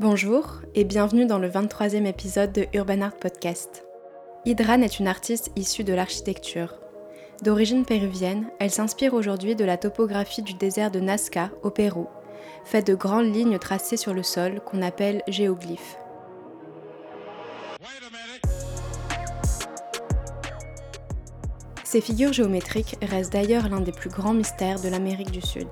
Bonjour 0.00 0.60
et 0.76 0.84
bienvenue 0.84 1.26
dans 1.26 1.40
le 1.40 1.50
23e 1.50 2.06
épisode 2.06 2.52
de 2.52 2.66
Urban 2.72 3.00
Art 3.00 3.16
Podcast. 3.16 3.84
Hydran 4.44 4.82
est 4.82 5.00
une 5.00 5.08
artiste 5.08 5.50
issue 5.56 5.82
de 5.82 5.92
l'architecture. 5.92 6.74
D'origine 7.42 7.84
péruvienne, 7.84 8.46
elle 8.60 8.70
s'inspire 8.70 9.12
aujourd'hui 9.12 9.56
de 9.56 9.64
la 9.64 9.76
topographie 9.76 10.42
du 10.42 10.54
désert 10.54 10.92
de 10.92 11.00
Nazca 11.00 11.50
au 11.64 11.70
Pérou, 11.70 12.06
faite 12.64 12.86
de 12.86 12.94
grandes 12.94 13.34
lignes 13.34 13.58
tracées 13.58 13.96
sur 13.96 14.14
le 14.14 14.22
sol 14.22 14.60
qu'on 14.64 14.82
appelle 14.82 15.24
géoglyphes. 15.26 15.98
Ces 21.82 22.00
figures 22.00 22.32
géométriques 22.32 22.94
restent 23.02 23.32
d'ailleurs 23.32 23.68
l'un 23.68 23.80
des 23.80 23.90
plus 23.90 24.10
grands 24.10 24.34
mystères 24.34 24.78
de 24.80 24.90
l'Amérique 24.90 25.32
du 25.32 25.42
Sud. 25.42 25.66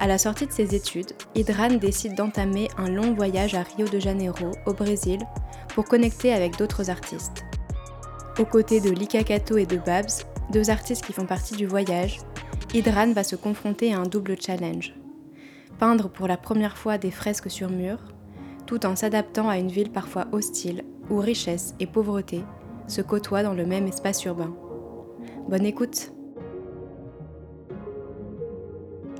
À 0.00 0.06
la 0.06 0.18
sortie 0.18 0.46
de 0.46 0.52
ses 0.52 0.74
études, 0.74 1.12
Hydran 1.34 1.74
décide 1.74 2.14
d'entamer 2.14 2.68
un 2.76 2.90
long 2.90 3.14
voyage 3.14 3.54
à 3.54 3.62
Rio 3.62 3.86
de 3.86 3.98
Janeiro, 3.98 4.50
au 4.66 4.72
Brésil, 4.72 5.20
pour 5.68 5.84
connecter 5.84 6.32
avec 6.32 6.56
d'autres 6.56 6.90
artistes. 6.90 7.44
Aux 8.38 8.44
côtés 8.44 8.80
de 8.80 8.90
Lika 8.90 9.22
Kato 9.22 9.56
et 9.56 9.66
de 9.66 9.76
Babs, 9.76 10.10
deux 10.52 10.68
artistes 10.68 11.06
qui 11.06 11.12
font 11.12 11.26
partie 11.26 11.54
du 11.54 11.66
voyage, 11.66 12.18
Hydran 12.74 13.12
va 13.12 13.22
se 13.22 13.36
confronter 13.36 13.94
à 13.94 13.98
un 13.98 14.06
double 14.06 14.36
challenge. 14.40 14.94
Peindre 15.78 16.08
pour 16.08 16.26
la 16.26 16.36
première 16.36 16.76
fois 16.76 16.98
des 16.98 17.12
fresques 17.12 17.50
sur 17.50 17.70
mur, 17.70 17.98
tout 18.66 18.84
en 18.86 18.96
s'adaptant 18.96 19.48
à 19.48 19.58
une 19.58 19.70
ville 19.70 19.92
parfois 19.92 20.26
hostile, 20.32 20.82
où 21.08 21.18
richesse 21.18 21.74
et 21.78 21.86
pauvreté 21.86 22.42
se 22.88 23.00
côtoient 23.00 23.42
dans 23.42 23.54
le 23.54 23.64
même 23.64 23.86
espace 23.86 24.24
urbain. 24.24 24.54
Bonne 25.48 25.66
écoute 25.66 26.12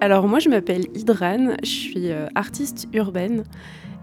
Alors 0.04 0.28
moi 0.28 0.38
je 0.38 0.50
m'appelle 0.50 0.84
Hydran, 0.94 1.56
je 1.62 1.66
suis 1.66 2.10
euh, 2.10 2.26
artiste 2.34 2.88
urbaine, 2.92 3.44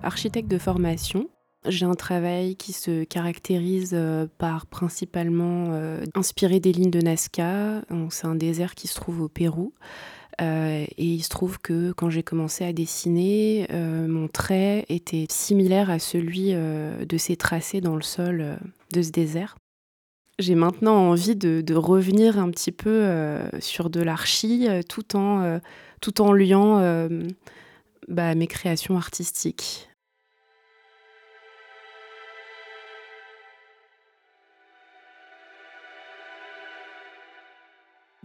architecte 0.01 0.49
de 0.49 0.57
formation. 0.57 1.29
J'ai 1.67 1.85
un 1.85 1.93
travail 1.93 2.55
qui 2.55 2.73
se 2.73 3.03
caractérise 3.03 3.91
euh, 3.93 4.26
par 4.39 4.65
principalement 4.65 5.65
euh, 5.70 6.03
inspiré 6.15 6.59
des 6.59 6.71
lignes 6.71 6.89
de 6.89 7.01
Nazca. 7.01 7.84
C'est 8.09 8.26
un 8.26 8.34
désert 8.34 8.73
qui 8.73 8.87
se 8.87 8.95
trouve 8.95 9.21
au 9.21 9.27
Pérou. 9.27 9.76
et 10.39 10.87
il 10.98 11.21
se 11.21 11.29
trouve 11.29 11.59
que 11.59 11.91
quand 11.91 12.09
j'ai 12.09 12.23
commencé 12.23 12.65
à 12.65 12.73
dessiner, 12.73 13.67
mon 13.71 14.27
trait 14.27 14.87
était 14.89 15.27
similaire 15.29 15.91
à 15.91 15.99
celui 15.99 16.51
de 16.54 17.17
ces 17.20 17.35
tracés 17.35 17.79
dans 17.79 17.95
le 17.95 18.01
sol 18.01 18.57
de 18.91 19.01
ce 19.04 19.11
désert. 19.11 19.55
J'ai 20.39 20.55
maintenant 20.55 20.95
envie 20.95 21.35
de, 21.35 21.76
revenir 21.76 22.39
un 22.39 22.49
petit 22.49 22.71
peu 22.71 23.07
sur 23.59 23.91
de 23.91 24.01
l'archi 24.01 24.67
tout 24.89 25.15
en 25.15 25.59
tout 26.02 26.21
en 26.21 26.34
liant 26.34 26.80
euh, 26.80 27.07
bah, 28.07 28.35
mes 28.35 28.48
créations 28.48 28.98
artistiques. 28.98 29.90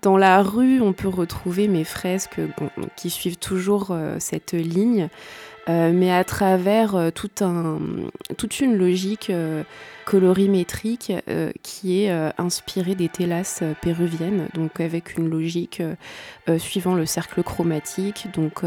Dans 0.07 0.17
la 0.17 0.41
rue, 0.41 0.81
on 0.81 0.93
peut 0.93 1.09
retrouver 1.09 1.67
mes 1.67 1.83
fresques 1.83 2.41
qui 2.95 3.11
suivent 3.11 3.39
toujours 3.39 3.89
euh, 3.91 4.19
cette 4.21 4.53
ligne. 4.53 5.09
Euh, 5.69 5.91
mais 5.93 6.13
à 6.13 6.23
travers 6.23 6.95
euh, 6.95 7.11
toute 7.11 8.61
une 8.61 8.77
logique 8.77 9.33
colorimétrique 10.05 11.13
qui 11.65 12.05
est 12.05 12.33
inspirée 12.39 12.95
des 12.95 13.09
télas 13.09 13.65
péruviennes, 13.83 14.47
donc 14.55 14.79
avec 14.79 15.19
une 15.19 15.29
logique 15.29 15.83
suivant 16.59 16.95
le 16.95 17.05
cercle 17.05 17.43
chromatique, 17.43 18.29
donc 18.33 18.63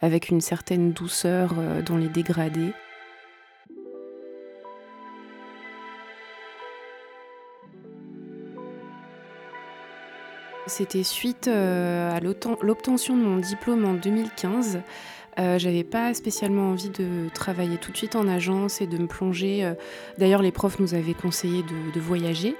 avec 0.00 0.30
une 0.30 0.40
certaine 0.40 0.92
douceur 0.92 1.52
dans 1.84 1.98
les 1.98 2.08
dégradés. 2.08 2.72
C'était 10.70 11.02
suite 11.02 11.48
à 11.48 12.20
l'obtention 12.20 13.16
de 13.16 13.22
mon 13.22 13.36
diplôme 13.36 13.84
en 13.84 13.94
2015. 13.94 14.78
Euh, 15.38 15.58
j'avais 15.58 15.84
pas 15.84 16.12
spécialement 16.14 16.70
envie 16.70 16.90
de 16.90 17.28
travailler 17.32 17.78
tout 17.78 17.92
de 17.92 17.96
suite 17.96 18.16
en 18.16 18.28
agence 18.28 18.80
et 18.80 18.86
de 18.86 18.98
me 18.98 19.06
plonger. 19.06 19.64
Euh, 19.64 19.74
d'ailleurs, 20.18 20.42
les 20.42 20.52
profs 20.52 20.78
nous 20.78 20.94
avaient 20.94 21.14
conseillé 21.14 21.62
de, 21.62 22.00
voyager. 22.00 22.56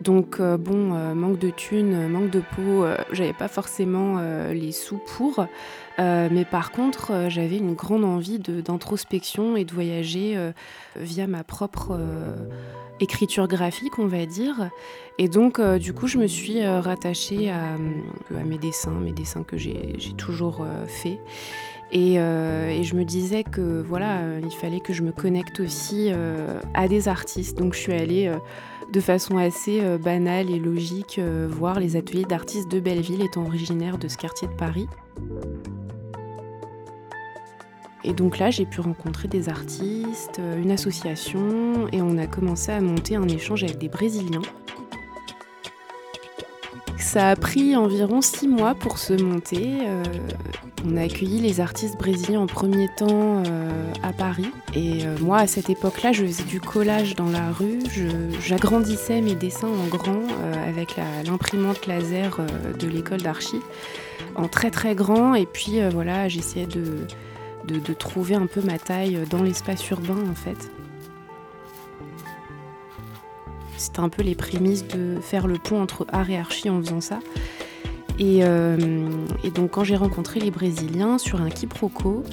Donc 0.00 0.38
euh, 0.38 0.56
bon, 0.56 0.94
manque 1.14 1.38
de 1.38 1.50
thunes, 1.50 2.08
manque 2.08 2.30
de 2.30 2.40
peau, 2.54 2.86
j'avais 3.12 3.32
pas 3.32 3.48
forcément 3.48 4.20
les 4.52 4.72
sous 4.72 4.98
pour. 4.98 5.46
mais 5.98 6.44
par 6.48 6.70
contre, 6.70 7.26
j'avais 7.28 7.58
une 7.58 7.74
grande 7.74 8.04
envie 8.04 8.38
d'introspection 8.38 9.56
et 9.56 9.64
de 9.64 9.72
voyager 9.72 10.38
via 10.96 11.26
ma 11.26 11.42
propre 11.42 11.98
écriture 13.00 13.48
graphique, 13.48 13.98
on 13.98 14.06
va 14.06 14.26
dire. 14.26 14.70
Et 15.18 15.28
donc, 15.28 15.60
du 15.60 15.92
coup, 15.92 16.06
je 16.06 16.18
me 16.18 16.26
suis 16.26 16.64
rattachée 16.64 17.50
à, 17.50 17.74
à, 17.74 18.44
mes 18.44 18.58
dessins, 18.58 18.92
mes 18.92 19.12
dessins 19.12 19.42
que 19.42 19.56
j'ai 19.56 19.96
toujours 20.16 20.64
faits. 20.86 21.18
Euh, 21.94 22.68
et, 22.68 22.84
je 22.84 22.94
me 22.94 23.04
disais 23.04 23.44
que 23.44 23.82
voilà, 23.82 24.18
euh, 24.18 24.40
il 24.42 24.54
fallait 24.54 24.80
que 24.80 24.92
je 24.92 25.02
me 25.02 25.12
connecte 25.12 25.60
aussi 25.60 26.10
euh, 26.10 26.60
à 26.74 26.88
des 26.88 27.08
artistes. 27.08 27.58
Donc 27.58 27.74
je 27.74 27.78
suis 27.78 27.92
allée 27.92 28.30
de 28.92 29.00
façon 29.00 29.36
assez 29.38 29.80
banale 29.98 30.50
et 30.50 30.58
logique 30.58 31.20
voir 31.48 31.80
les 31.80 31.96
ateliers 31.96 32.24
d'artistes 32.24 32.70
de 32.70 32.80
Belleville, 32.80 33.22
étant 33.22 33.44
originaire 33.44 33.98
de 33.98 34.08
ce 34.08 34.16
quartier 34.16 34.48
de 34.48 34.54
Paris. 34.54 34.86
Et 38.04 38.12
donc 38.12 38.38
là, 38.38 38.50
j'ai 38.50 38.64
pu 38.64 38.80
rencontrer 38.80 39.28
des 39.28 39.48
artistes, 39.48 40.40
une 40.56 40.70
association, 40.70 41.88
et 41.92 42.00
on 42.00 42.16
a 42.18 42.26
commencé 42.26 42.72
à 42.72 42.80
monter 42.80 43.16
un 43.16 43.28
échange 43.28 43.64
avec 43.64 43.78
des 43.78 43.88
Brésiliens. 43.88 44.42
Ça 46.98 47.30
a 47.30 47.36
pris 47.36 47.74
environ 47.74 48.20
six 48.20 48.48
mois 48.48 48.74
pour 48.74 48.98
se 48.98 49.14
monter. 49.14 49.78
On 50.86 50.96
a 50.96 51.02
accueilli 51.02 51.40
les 51.40 51.60
artistes 51.60 51.98
brésiliens 51.98 52.40
en 52.40 52.46
premier 52.46 52.88
temps 52.96 53.42
euh, 53.46 53.92
à 54.02 54.12
Paris. 54.12 54.50
Et 54.74 55.04
euh, 55.04 55.16
moi, 55.20 55.38
à 55.38 55.46
cette 55.48 55.70
époque-là, 55.70 56.12
je 56.12 56.24
faisais 56.24 56.44
du 56.44 56.60
collage 56.60 57.16
dans 57.16 57.30
la 57.30 57.50
rue. 57.50 57.80
J'agrandissais 58.46 59.20
mes 59.20 59.34
dessins 59.34 59.68
en 59.68 59.88
grand 59.88 60.12
euh, 60.12 60.68
avec 60.68 60.96
l'imprimante 61.26 61.86
laser 61.86 62.38
de 62.78 62.86
l'école 62.86 63.22
d'archi 63.22 63.56
en 64.36 64.46
très 64.46 64.70
très 64.70 64.94
grand. 64.94 65.34
Et 65.34 65.46
puis 65.46 65.80
voilà, 65.92 66.28
j'essayais 66.28 66.66
de, 66.66 67.06
de, 67.68 67.92
trouver 67.92 68.34
un 68.34 68.46
peu 68.46 68.60
ma 68.62 68.78
taille 68.78 69.20
dans 69.30 69.42
l'espace 69.42 69.88
urbain 69.90 70.18
en 70.30 70.34
fait. 70.34 70.70
C'était 73.76 74.00
un 74.00 74.08
peu 74.08 74.22
les 74.22 74.34
prémices 74.34 74.86
de 74.88 75.18
faire 75.20 75.46
le 75.46 75.58
pont 75.58 75.80
entre 75.80 76.06
art 76.12 76.30
et 76.30 76.38
archi 76.38 76.68
en 76.68 76.80
faisant 76.80 77.00
ça. 77.00 77.20
Euh, 78.20 79.08
et, 79.44 79.50
donc 79.50 79.72
quand 79.72 79.84
j'ai 79.84 79.96
rencontré 79.96 80.40
les 80.40 80.50
Brésiliens 80.50 81.18
sur 81.18 81.40
un 81.40 81.50
quiproquo, 81.50 82.24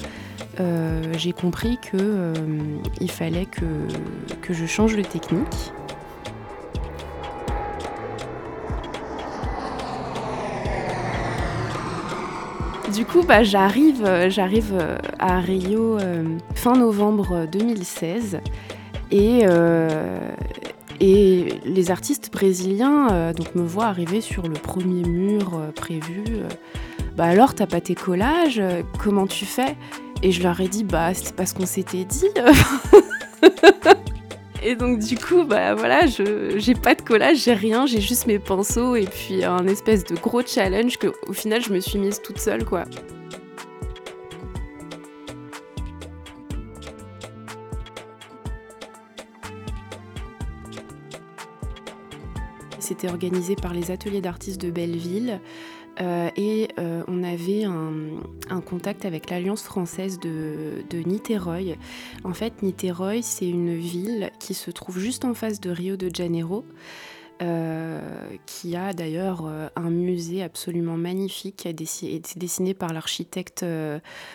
euh, 0.58 1.02
j'ai 1.16 1.32
compris 1.32 1.78
qu'il 1.78 2.00
euh, 2.00 2.34
fallait 3.08 3.46
que, 3.46 3.64
que 4.42 4.52
je 4.54 4.66
change 4.66 4.96
de 4.96 5.02
technique. 5.02 5.72
Du 12.96 13.04
coup, 13.04 13.22
bah, 13.22 13.42
j'arrive, 13.42 14.08
j'arrive 14.28 14.74
à 15.18 15.38
Rio 15.38 15.98
fin 16.54 16.72
novembre 16.72 17.46
2016 17.52 18.40
et, 19.12 19.44
les 21.00 21.90
artistes 21.90 22.32
brésiliens 22.32 23.08
euh, 23.12 23.32
donc 23.32 23.54
me 23.54 23.62
voient 23.62 23.86
arriver 23.86 24.20
sur 24.20 24.48
le 24.48 24.54
premier 24.54 25.02
mur 25.06 25.54
euh, 25.54 25.70
prévu. 25.72 26.24
Euh, 26.28 26.48
bah 27.16 27.24
alors, 27.24 27.54
t'as 27.54 27.66
pas 27.66 27.80
tes 27.80 27.94
collages 27.94 28.62
Comment 28.98 29.26
tu 29.26 29.44
fais? 29.44 29.76
Et 30.22 30.32
je 30.32 30.42
leur 30.42 30.60
ai 30.60 30.68
dit, 30.68 30.84
bah 30.84 31.14
c'est 31.14 31.34
parce 31.34 31.52
qu'on 31.52 31.66
s'était 31.66 32.04
dit. 32.04 32.28
et 34.66 34.74
donc 34.74 34.98
du 34.98 35.16
coup, 35.16 35.44
bah 35.44 35.76
voilà, 35.76 36.06
je 36.06 36.58
j'ai 36.58 36.74
pas 36.74 36.96
de 36.96 37.02
collage, 37.02 37.44
j'ai 37.44 37.54
rien, 37.54 37.86
j'ai 37.86 38.00
juste 38.00 38.26
mes 38.26 38.40
pinceaux 38.40 38.96
et 38.96 39.04
puis 39.04 39.44
un 39.44 39.64
espèce 39.68 40.02
de 40.02 40.16
gros 40.16 40.42
challenge 40.42 40.98
que 40.98 41.06
au 41.28 41.32
final 41.32 41.62
je 41.62 41.72
me 41.72 41.78
suis 41.78 42.00
mise 42.00 42.20
toute 42.20 42.40
seule 42.40 42.64
quoi. 42.64 42.82
C'était 52.80 53.08
organisé 53.08 53.54
par 53.54 53.72
les 53.72 53.92
ateliers 53.92 54.20
d'artistes 54.20 54.60
de 54.60 54.70
Belleville. 54.70 55.40
Euh, 56.00 56.30
et 56.36 56.68
euh, 56.78 57.02
on 57.08 57.22
avait 57.22 57.64
un, 57.64 58.60
contact 58.60 59.04
avec 59.04 59.30
l'Alliance 59.30 59.62
française 59.62 60.18
de, 60.18 60.84
de, 60.90 60.98
Niterói. 60.98 61.76
En 62.24 62.34
fait, 62.34 62.62
Niterói, 62.62 63.22
c'est 63.22 63.48
une 63.48 63.74
ville 63.76 64.30
qui 64.38 64.54
se 64.54 64.70
trouve 64.70 64.98
juste 64.98 65.24
en 65.24 65.34
face 65.34 65.60
de 65.60 65.70
Rio 65.70 65.96
de 65.96 66.10
Janeiro, 66.14 66.64
euh, 67.42 68.00
qui 68.46 68.76
a 68.76 68.92
d'ailleurs 68.92 69.50
un 69.76 69.90
musée 69.90 70.42
absolument 70.42 70.96
magnifique, 70.96 71.56
qui 71.56 71.68
a 71.68 71.70
été 71.70 72.38
dessiné 72.38 72.74
par 72.74 72.92
l'architecte 72.92 73.64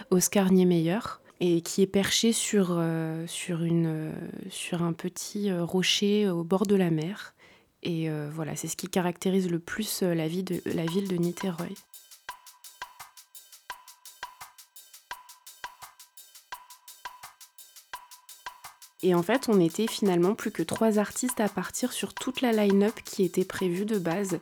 Oscar 0.10 0.52
Niemeyer. 0.52 1.00
et 1.40 1.62
qui 1.62 1.82
est 1.82 1.88
perché 1.88 2.34
sur, 2.34 2.82
sur, 3.28 3.64
une, 3.64 4.12
sur 4.50 4.84
un 4.84 4.94
petit 4.94 5.52
rocher 5.52 6.30
au 6.30 6.44
bord 6.44 6.66
de 6.66 6.76
la 6.76 6.92
mer. 6.92 7.34
Et 7.84 8.10
voilà, 8.34 8.56
c'est 8.56 8.68
ce 8.68 8.76
qui 8.76 8.88
caractérise 8.88 9.50
le 9.50 9.60
plus 9.60 10.04
la, 10.04 10.28
vie 10.28 10.44
de, 10.44 10.62
la 10.66 10.86
ville 10.86 11.08
de 11.08 11.16
Niteroi. 11.16 11.68
Et 19.04 19.16
en 19.16 19.24
fait, 19.24 19.50
on 19.50 19.60
était 19.60 19.88
finalement 19.88 20.36
plus 20.36 20.52
que 20.52 20.62
trois 20.62 21.00
artistes 21.00 21.40
à 21.40 21.50
partir 21.50 21.92
sur 21.92 22.14
toute 22.14 22.42
la 22.42 22.52
line-up 22.52 22.94
qui 23.04 23.24
était 23.24 23.46
prévue 23.46 23.86
de 23.86 23.98
base 23.98 24.40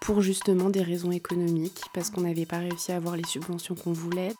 pour 0.00 0.22
justement 0.22 0.70
des 0.70 0.82
raisons 0.82 1.10
économiques, 1.10 1.82
parce 1.92 2.10
qu'on 2.10 2.22
n'avait 2.22 2.46
pas 2.46 2.58
réussi 2.58 2.92
à 2.92 2.96
avoir 2.96 3.16
les 3.16 3.26
subventions 3.26 3.74
qu'on 3.74 3.92
voulait. 3.92 4.32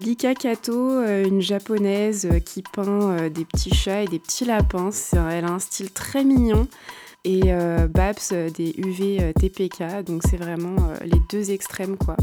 Lika 0.00 0.34
Kato, 0.34 0.72
euh, 0.72 1.26
une 1.26 1.42
japonaise 1.42 2.26
euh, 2.26 2.38
qui 2.38 2.62
peint 2.62 3.18
euh, 3.18 3.28
des 3.28 3.44
petits 3.44 3.74
chats 3.74 4.02
et 4.02 4.06
des 4.06 4.18
petits 4.18 4.46
lapins, 4.46 4.88
elle 5.30 5.44
a 5.44 5.50
un 5.50 5.58
style 5.58 5.90
très 5.90 6.24
mignon. 6.24 6.66
Et 7.24 7.52
Babs, 7.90 8.32
des 8.54 8.74
UV 8.78 9.34
TPK, 9.38 10.04
donc 10.06 10.22
c'est 10.24 10.38
vraiment 10.38 10.76
les 11.04 11.20
deux 11.28 11.50
extrêmes 11.50 11.98
quoi. 11.98 12.16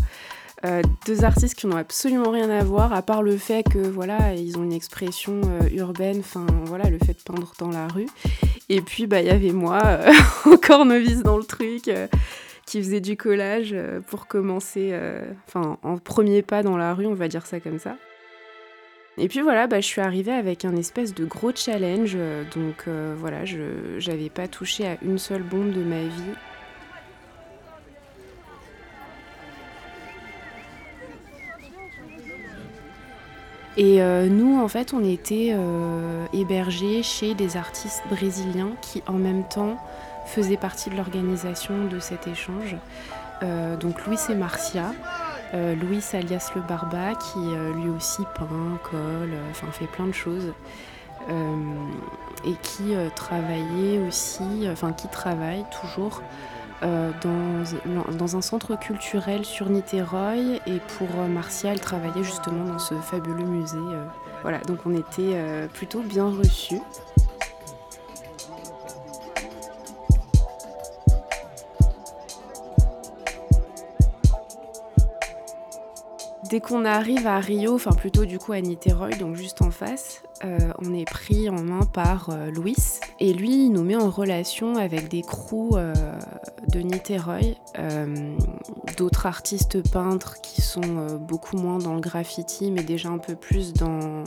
Deux 1.06 1.24
artistes 1.24 1.54
qui 1.54 1.68
n'ont 1.68 1.78
absolument 1.78 2.32
rien 2.32 2.50
à 2.50 2.64
voir, 2.64 2.92
à 2.94 3.04
part 3.04 3.22
le 3.22 3.38
fait 3.38 3.62
que 3.62 3.78
voilà, 3.78 4.34
ils 4.34 4.58
ont 4.58 4.64
une 4.64 4.74
expression 4.74 5.40
urbaine, 5.72 6.22
enfin 6.22 6.48
voilà, 6.66 6.90
le 6.90 6.98
fait 6.98 7.14
de 7.14 7.22
peindre 7.24 7.54
dans 7.60 7.70
la 7.70 7.88
rue. 7.88 8.08
Et 8.70 8.82
puis 8.82 9.06
bah 9.06 9.22
il 9.22 9.28
y 9.28 9.30
avait 9.30 9.52
moi, 9.52 10.00
encore 10.52 10.84
novice 10.84 11.22
dans 11.22 11.38
le 11.38 11.44
truc, 11.44 11.92
qui 12.68 12.84
faisait 12.84 13.02
du 13.02 13.18
collage 13.18 13.76
pour 14.06 14.28
commencer, 14.28 14.94
enfin 15.48 15.80
en 15.82 15.98
premier 15.98 16.44
pas 16.44 16.62
dans 16.62 16.78
la 16.78 16.94
rue, 16.94 17.08
on 17.08 17.16
va 17.16 17.28
dire 17.28 17.48
ça 17.48 17.60
comme 17.60 17.80
ça. 17.80 17.98
Et 19.18 19.28
puis 19.28 19.42
voilà, 19.42 19.66
bah, 19.66 19.80
je 19.80 19.88
suis 19.88 20.02
arrivée 20.02 20.34
avec 20.34 20.66
un 20.66 20.76
espèce 20.76 21.16
de 21.16 21.26
gros 21.26 21.52
challenge, 21.56 22.16
donc 22.54 22.88
voilà, 23.18 23.46
je 23.46 24.06
n'avais 24.08 24.30
pas 24.30 24.48
touché 24.48 24.86
à 24.86 24.98
une 25.02 25.18
seule 25.18 25.44
bombe 25.44 25.72
de 25.72 25.82
ma 25.82 26.02
vie. 26.02 26.36
Et 33.78 34.02
euh, 34.02 34.28
nous, 34.28 34.60
en 34.60 34.68
fait, 34.68 34.96
on 34.96 35.04
était 35.04 35.52
euh, 35.54 36.26
hébergés 36.34 37.04
chez 37.04 37.36
des 37.36 37.58
artistes 37.58 38.02
brésiliens 38.10 38.72
qui, 38.82 39.04
en 39.06 39.14
même 39.14 39.48
temps, 39.48 39.78
faisaient 40.28 40.58
partie 40.58 40.90
de 40.90 40.96
l'organisation 40.96 41.86
de 41.86 42.00
cet 42.00 42.28
échange. 42.28 42.76
Euh, 43.44 43.76
donc 43.78 44.06
Louis 44.06 44.20
et 44.30 44.36
Marcia, 44.36 44.92
Louis 45.54 46.04
alias 46.14 46.52
le 46.56 46.62
Barba, 46.62 47.16
qui 47.16 47.40
lui 47.76 47.90
aussi 47.90 48.22
peint, 48.36 48.78
colle, 48.84 49.34
enfin 49.50 49.68
fait 49.72 49.88
plein 49.88 50.06
de 50.08 50.12
choses. 50.12 50.52
et 52.46 52.54
qui 52.62 52.94
travaillait 53.16 54.00
aussi, 54.06 54.68
enfin 54.70 54.92
qui 54.92 55.08
travaille 55.08 55.64
toujours 55.82 56.22
euh, 56.84 57.12
dans, 57.24 58.36
un 58.38 58.42
centre 58.42 58.78
culturel 58.78 59.46
sur 59.46 59.70
Niteroi 59.70 60.36
et 60.68 60.80
pour 60.98 61.08
euh, 61.18 61.28
Marcia, 61.28 61.72
elle 61.72 61.80
travaillait 61.80 62.24
justement 62.24 62.66
dans 62.66 62.78
ce 62.78 62.94
fabuleux 62.94 63.46
musée. 63.46 63.78
Euh. 63.78 64.06
voilà, 64.44 64.60
donc 64.60 64.80
on 64.86 64.94
était 64.94 65.68
plutôt 65.74 66.02
bien 66.02 66.30
reçus. 66.30 66.82
Dès 76.50 76.60
qu'on 76.62 76.86
arrive 76.86 77.28
à 77.28 77.40
Rio, 77.40 77.76
enfin 77.76 77.92
plutôt 77.92 78.26
du 78.26 78.40
coup 78.40 78.54
à 78.54 78.62
Niteroi, 78.62 79.10
donc 79.12 79.36
juste 79.36 79.62
en 79.62 79.72
face, 79.72 80.24
on 80.44 80.94
est 80.94 81.04
pris 81.04 81.50
en 81.50 81.62
main 81.62 81.86
par 81.86 82.30
Louis. 82.54 82.76
Et 83.20 83.34
lui, 83.34 83.66
il 83.66 83.72
nous 83.72 83.84
met 83.84 83.98
en 83.98 84.10
relation 84.10 84.78
avec 84.78 85.10
des 85.10 85.24
crews 85.24 85.78
de 86.68 86.80
Niteroi, 86.80 87.56
euh, 87.80 88.38
d'autres 88.98 89.26
artistes 89.26 89.90
peintres 89.92 90.42
qui 90.42 90.62
sont 90.62 90.82
euh, 90.84 91.18
beaucoup 91.18 91.58
moins 91.58 91.80
dans 91.80 91.96
le 91.96 92.02
graffiti, 92.02 92.72
mais 92.72 92.84
déjà 92.84 93.10
un 93.10 93.18
peu 93.18 93.36
plus 93.36 93.74
dans, 93.74 94.24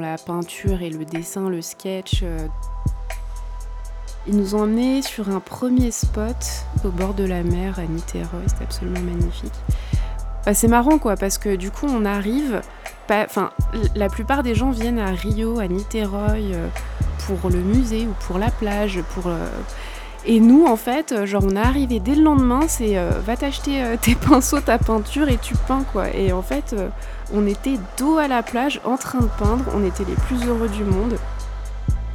la 0.00 0.18
peinture 0.18 0.82
et 0.82 0.90
le 0.90 1.04
dessin, 1.04 1.48
le 1.48 1.62
sketch. 1.62 2.20
Euh. 2.22 2.48
Ils 4.26 4.36
nous 4.36 4.54
ont 4.54 4.62
emmenés 4.62 5.02
sur 5.02 5.28
un 5.28 5.40
premier 5.40 5.90
spot 5.90 6.36
au 6.84 6.88
bord 6.88 7.14
de 7.14 7.24
la 7.24 7.42
mer 7.42 7.78
à 7.78 7.84
Niteroi, 7.84 8.40
c'est 8.46 8.62
absolument 8.62 9.00
magnifique. 9.00 9.52
Bah, 10.46 10.54
c'est 10.54 10.68
marrant 10.68 10.98
quoi, 10.98 11.16
parce 11.16 11.38
que 11.38 11.56
du 11.56 11.70
coup 11.70 11.86
on 11.88 12.04
arrive, 12.04 12.60
la 13.94 14.08
plupart 14.08 14.42
des 14.42 14.54
gens 14.54 14.70
viennent 14.70 14.98
à 14.98 15.10
Rio, 15.10 15.58
à 15.58 15.66
Niteroi 15.68 16.34
pour 17.26 17.50
le 17.50 17.60
musée 17.60 18.06
ou 18.06 18.14
pour 18.26 18.38
la 18.38 18.50
plage, 18.50 19.00
pour 19.14 19.30
et 20.26 20.40
nous, 20.40 20.64
en 20.64 20.76
fait, 20.76 21.12
euh, 21.12 21.26
genre, 21.26 21.44
on 21.44 21.54
est 21.54 21.58
arrivé 21.58 22.00
dès 22.00 22.14
le 22.14 22.22
lendemain, 22.22 22.62
c'est 22.66 22.96
euh, 22.96 23.10
va 23.24 23.36
t'acheter 23.36 23.82
euh, 23.82 23.96
tes 24.00 24.14
pinceaux, 24.14 24.60
ta 24.60 24.78
peinture 24.78 25.28
et 25.28 25.36
tu 25.36 25.54
peins, 25.54 25.84
quoi. 25.92 26.08
Et 26.14 26.32
en 26.32 26.42
fait, 26.42 26.74
on 27.32 27.46
était 27.46 27.78
dos 27.98 28.16
à 28.16 28.26
la 28.26 28.42
plage 28.42 28.80
en 28.84 28.96
train 28.96 29.20
de 29.20 29.28
peindre, 29.38 29.64
on 29.74 29.84
était 29.84 30.04
les 30.04 30.14
plus 30.14 30.46
heureux 30.46 30.68
du 30.68 30.84
monde. 30.84 31.16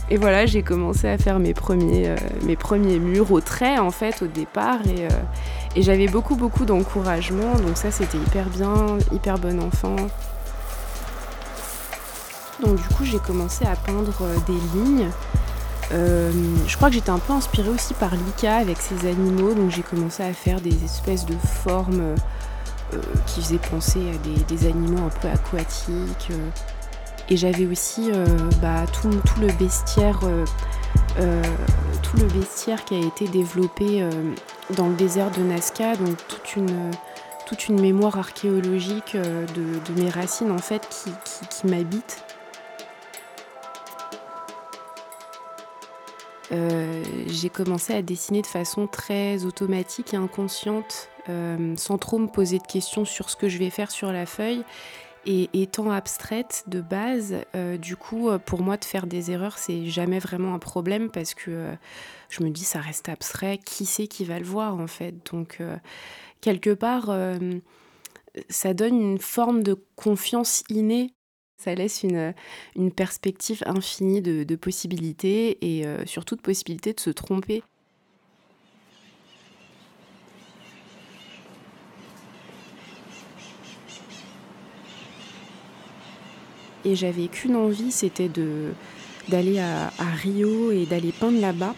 Et 0.09 0.17
voilà, 0.17 0.47
j'ai 0.47 0.63
commencé 0.63 1.07
à 1.07 1.19
faire 1.19 1.37
mes 1.37 1.53
premiers, 1.53 2.15
mes 2.43 2.55
premiers 2.55 2.97
murs 2.97 3.31
au 3.31 3.41
trait, 3.41 3.77
en 3.77 3.91
fait, 3.91 4.23
au 4.23 4.27
départ. 4.27 4.79
Et, 4.87 5.07
et 5.75 5.83
j'avais 5.83 6.07
beaucoup, 6.07 6.35
beaucoup 6.35 6.65
d'encouragement, 6.65 7.55
donc 7.55 7.77
ça, 7.77 7.91
c'était 7.91 8.17
hyper 8.17 8.49
bien, 8.49 8.97
hyper 9.11 9.37
bon 9.37 9.61
enfant. 9.61 9.95
Donc, 12.61 12.75
du 12.75 12.95
coup, 12.95 13.05
j'ai 13.05 13.19
commencé 13.19 13.65
à 13.65 13.75
peindre 13.75 14.23
des 14.47 14.79
lignes. 14.79 15.09
Euh, 15.91 16.31
je 16.67 16.75
crois 16.75 16.89
que 16.89 16.95
j'étais 16.95 17.09
un 17.09 17.19
peu 17.19 17.33
inspirée 17.33 17.69
aussi 17.69 17.93
par 17.93 18.11
Lika 18.13 18.57
avec 18.57 18.77
ses 18.77 19.07
animaux, 19.07 19.53
donc 19.53 19.71
j'ai 19.71 19.81
commencé 19.81 20.23
à 20.23 20.33
faire 20.33 20.61
des 20.61 20.83
espèces 20.83 21.25
de 21.25 21.35
formes 21.63 22.01
euh, 22.01 22.97
qui 23.25 23.41
faisaient 23.41 23.59
penser 23.71 23.99
à 23.99 24.53
des, 24.53 24.67
animaux 24.67 25.05
un 25.05 25.19
peu 25.19 25.27
aquatiques. 25.27 26.29
Euh. 26.31 26.49
Et 27.31 27.37
j'avais 27.37 27.67
aussi 27.67 28.09
bah, 28.59 28.85
tout, 28.91 29.07
le 29.39 29.53
bestiaire. 29.53 30.19
tout 32.01 32.17
le 32.17 32.25
bestiaire 32.25 32.83
qui 32.85 32.95
a 32.95 32.99
été 32.99 33.27
développé 33.27 34.03
dans 34.75 34.87
le 34.87 34.95
désert 34.95 35.31
de 35.31 35.41
Nazca, 35.41 35.95
donc 35.95 36.17
toute 36.27 36.55
une, 36.55 36.91
toute 37.45 37.67
une 37.67 37.79
mémoire 37.79 38.17
archéologique 38.17 39.15
de, 39.15 40.01
mes 40.01 40.09
racines 40.09 40.51
en 40.51 40.59
fait 40.59 40.87
qui, 40.89 41.11
qui 41.49 41.67
m'habite 41.67 42.23
Euh, 46.51 47.03
j'ai 47.27 47.49
commencé 47.49 47.93
à 47.93 48.01
dessiner 48.01 48.41
de 48.41 48.47
façon 48.47 48.87
très 48.87 49.45
automatique 49.45 50.13
et 50.13 50.17
inconsciente, 50.17 51.09
euh, 51.29 51.75
sans 51.77 51.97
trop 51.97 52.17
me 52.17 52.27
poser 52.27 52.57
de 52.57 52.65
questions 52.65 53.05
sur 53.05 53.29
ce 53.29 53.35
que 53.35 53.47
je 53.49 53.57
vais 53.57 53.69
faire 53.69 53.91
sur 53.91 54.11
la 54.11 54.25
feuille. 54.25 54.63
Et 55.25 55.49
étant 55.53 55.91
abstraite 55.91 56.63
de 56.67 56.81
base, 56.81 57.35
euh, 57.55 57.77
du 57.77 57.95
coup, 57.95 58.29
pour 58.45 58.61
moi, 58.61 58.77
de 58.77 58.85
faire 58.85 59.05
des 59.05 59.31
erreurs, 59.31 59.57
c'est 59.57 59.85
jamais 59.85 60.19
vraiment 60.19 60.53
un 60.53 60.59
problème 60.59 61.09
parce 61.11 61.33
que 61.33 61.73
je 62.29 62.43
me 62.43 62.49
dis, 62.49 62.63
ça 62.63 62.79
reste 62.79 63.09
abstrait, 63.09 63.57
qui 63.57 63.85
sait 63.85 64.07
qui 64.07 64.23
va 64.25 64.39
le 64.39 64.45
voir 64.45 64.77
en 64.79 64.87
fait? 64.87 65.13
Donc, 65.31 65.61
quelque 66.41 66.73
part, 66.73 67.13
ça 68.49 68.73
donne 68.73 68.99
une 68.99 69.19
forme 69.19 69.61
de 69.61 69.75
confiance 69.95 70.63
innée 70.69 71.13
ça 71.59 71.75
laisse 71.75 72.03
une, 72.03 72.91
perspective 72.91 73.63
infinie 73.65 74.21
de, 74.21 74.55
possibilités 74.55 75.57
et 75.61 75.85
euh, 75.85 76.05
surtout 76.05 76.35
de 76.35 76.41
possibilités 76.41 76.93
de 76.93 76.99
se 76.99 77.09
tromper. 77.09 77.63
Et 86.89 86.95
j'avais 86.95 87.27
qu'une 87.27 87.55
envie, 87.55 87.91
c'était 87.91 88.31
d'aller 89.27 89.59
à, 89.59 89.91
Rio 90.23 90.71
et 90.71 90.87
d'aller 90.87 91.11
peindre 91.11 91.39
là-bas. 91.39 91.75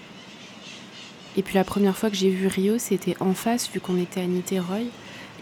Et 1.35 1.43
puis 1.43 1.55
la 1.55 1.65
première 1.65 1.97
fois 1.97 2.09
que 2.09 2.15
j'ai 2.15 2.29
vu 2.29 2.47
Rio, 2.47 2.77
c'était 2.77 3.17
en 3.19 3.33
face, 3.33 3.69
vu 3.69 3.81
qu'on 3.81 3.97
était 3.97 4.21
à 4.21 4.25
Niteroi. 4.25 4.79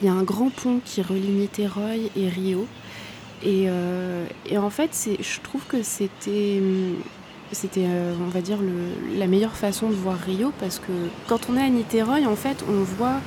Il 0.02 0.08
y 0.08 0.10
a 0.10 0.14
un 0.14 0.24
grand 0.24 0.50
pont 0.50 0.80
qui 0.84 1.04
relie 1.04 1.30
Niteroi 1.30 1.98
et 2.16 2.30
Rio. 2.30 2.66
Euh, 3.46 4.26
et, 4.48 4.58
en 4.58 4.72
fait, 4.72 4.90
je 5.20 5.40
trouve 5.42 5.64
que 5.68 5.84
c'était, 5.84 6.62
c'était 7.52 7.86
euh, 7.86 8.16
on 8.20 8.30
va 8.30 8.42
dire, 8.42 8.58
la 9.18 9.28
meilleure 9.28 9.56
façon 9.56 9.90
de 9.90 9.94
voir 9.96 10.18
Rio 10.18 10.52
parce 10.60 10.80
que 10.80 10.92
quand 11.28 11.48
on 11.48 11.58
est 11.58 11.64
à 11.64 11.70
Niteroi, 11.70 12.28
en 12.28 12.36
fait, 12.36 12.64
on 12.68 12.82
voit 12.82 13.22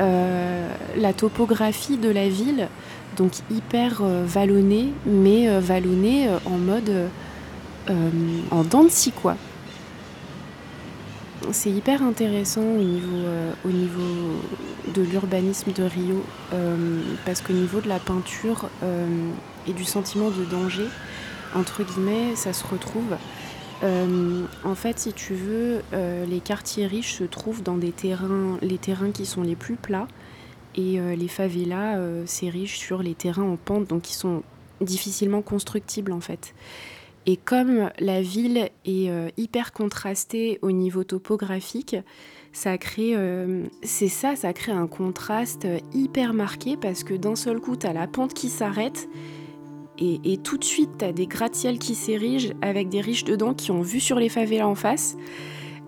euh, 0.00 0.68
la 0.96 1.12
topographie 1.12 1.98
de 1.98 2.10
la 2.10 2.28
ville, 2.28 2.68
donc 3.18 3.32
hyper 3.50 4.02
vallonnée, 4.24 4.88
mais 5.04 5.60
vallonnée 5.60 6.28
en 6.46 6.56
mode 6.56 7.10
en 8.50 8.62
dents 8.62 8.84
de 8.84 8.88
scie, 8.88 9.12
quoi. 9.12 9.36
c'est 11.52 11.70
hyper 11.70 12.02
intéressant 12.02 12.62
au 12.62 12.82
niveau, 12.82 13.26
au 13.64 13.70
niveau 13.70 14.40
de 14.94 15.02
l'urbanisme 15.02 15.72
de 15.72 15.82
Rio, 15.82 16.24
parce 17.24 17.40
qu'au 17.40 17.52
niveau 17.52 17.80
de 17.80 17.88
la 17.88 17.98
peinture 17.98 18.68
et 19.66 19.72
du 19.72 19.84
sentiment 19.84 20.30
de 20.30 20.44
danger, 20.44 20.86
entre 21.54 21.82
guillemets, 21.82 22.36
ça 22.36 22.52
se 22.52 22.64
retrouve. 22.66 23.16
en 23.82 24.74
fait, 24.74 24.98
si 24.98 25.12
tu 25.12 25.34
veux, 25.34 25.82
les 26.28 26.40
quartiers 26.40 26.86
riches 26.86 27.14
se 27.14 27.24
trouvent 27.24 27.62
dans 27.62 27.76
des 27.76 27.92
terrains, 27.92 28.58
les 28.62 28.78
terrains 28.78 29.10
qui 29.10 29.26
sont 29.26 29.42
les 29.42 29.56
plus 29.56 29.76
plats, 29.76 30.08
et 30.78 30.98
les 31.16 31.28
favelas 31.28 31.98
s'érigent 32.24 32.78
sur 32.78 33.02
les 33.02 33.14
terrains 33.14 33.42
en 33.42 33.56
pente, 33.56 33.88
donc 33.88 34.02
qui 34.02 34.14
sont 34.14 34.42
difficilement 34.80 35.42
constructibles 35.42 36.12
en 36.12 36.20
fait. 36.20 36.54
Et 37.28 37.36
comme 37.36 37.90
la 37.98 38.22
ville 38.22 38.70
est 38.86 39.10
euh, 39.10 39.28
hyper 39.36 39.74
contrastée 39.74 40.58
au 40.62 40.72
niveau 40.72 41.04
topographique, 41.04 41.94
ça 42.54 42.78
crée, 42.78 43.12
euh, 43.14 43.64
c'est 43.82 44.08
ça, 44.08 44.34
ça 44.34 44.54
crée 44.54 44.72
un 44.72 44.86
contraste 44.86 45.66
hyper 45.92 46.32
marqué 46.32 46.78
parce 46.78 47.04
que 47.04 47.12
d'un 47.12 47.36
seul 47.36 47.60
coup, 47.60 47.76
tu 47.76 47.86
as 47.86 47.92
la 47.92 48.06
pente 48.06 48.32
qui 48.32 48.48
s'arrête 48.48 49.10
et, 50.00 50.38
tout 50.38 50.56
de 50.56 50.64
suite, 50.64 50.90
tu 51.00 51.04
as 51.04 51.12
des 51.12 51.26
gratte-ciels 51.26 51.78
qui 51.80 51.96
s'érigent 51.96 52.54
avec 52.62 52.88
des 52.88 53.00
riches 53.00 53.24
dedans 53.24 53.52
qui 53.52 53.72
ont 53.72 53.82
vu 53.82 53.98
sur 53.98 54.18
les 54.18 54.28
favelas 54.28 54.68
en 54.68 54.76
face. 54.76 55.16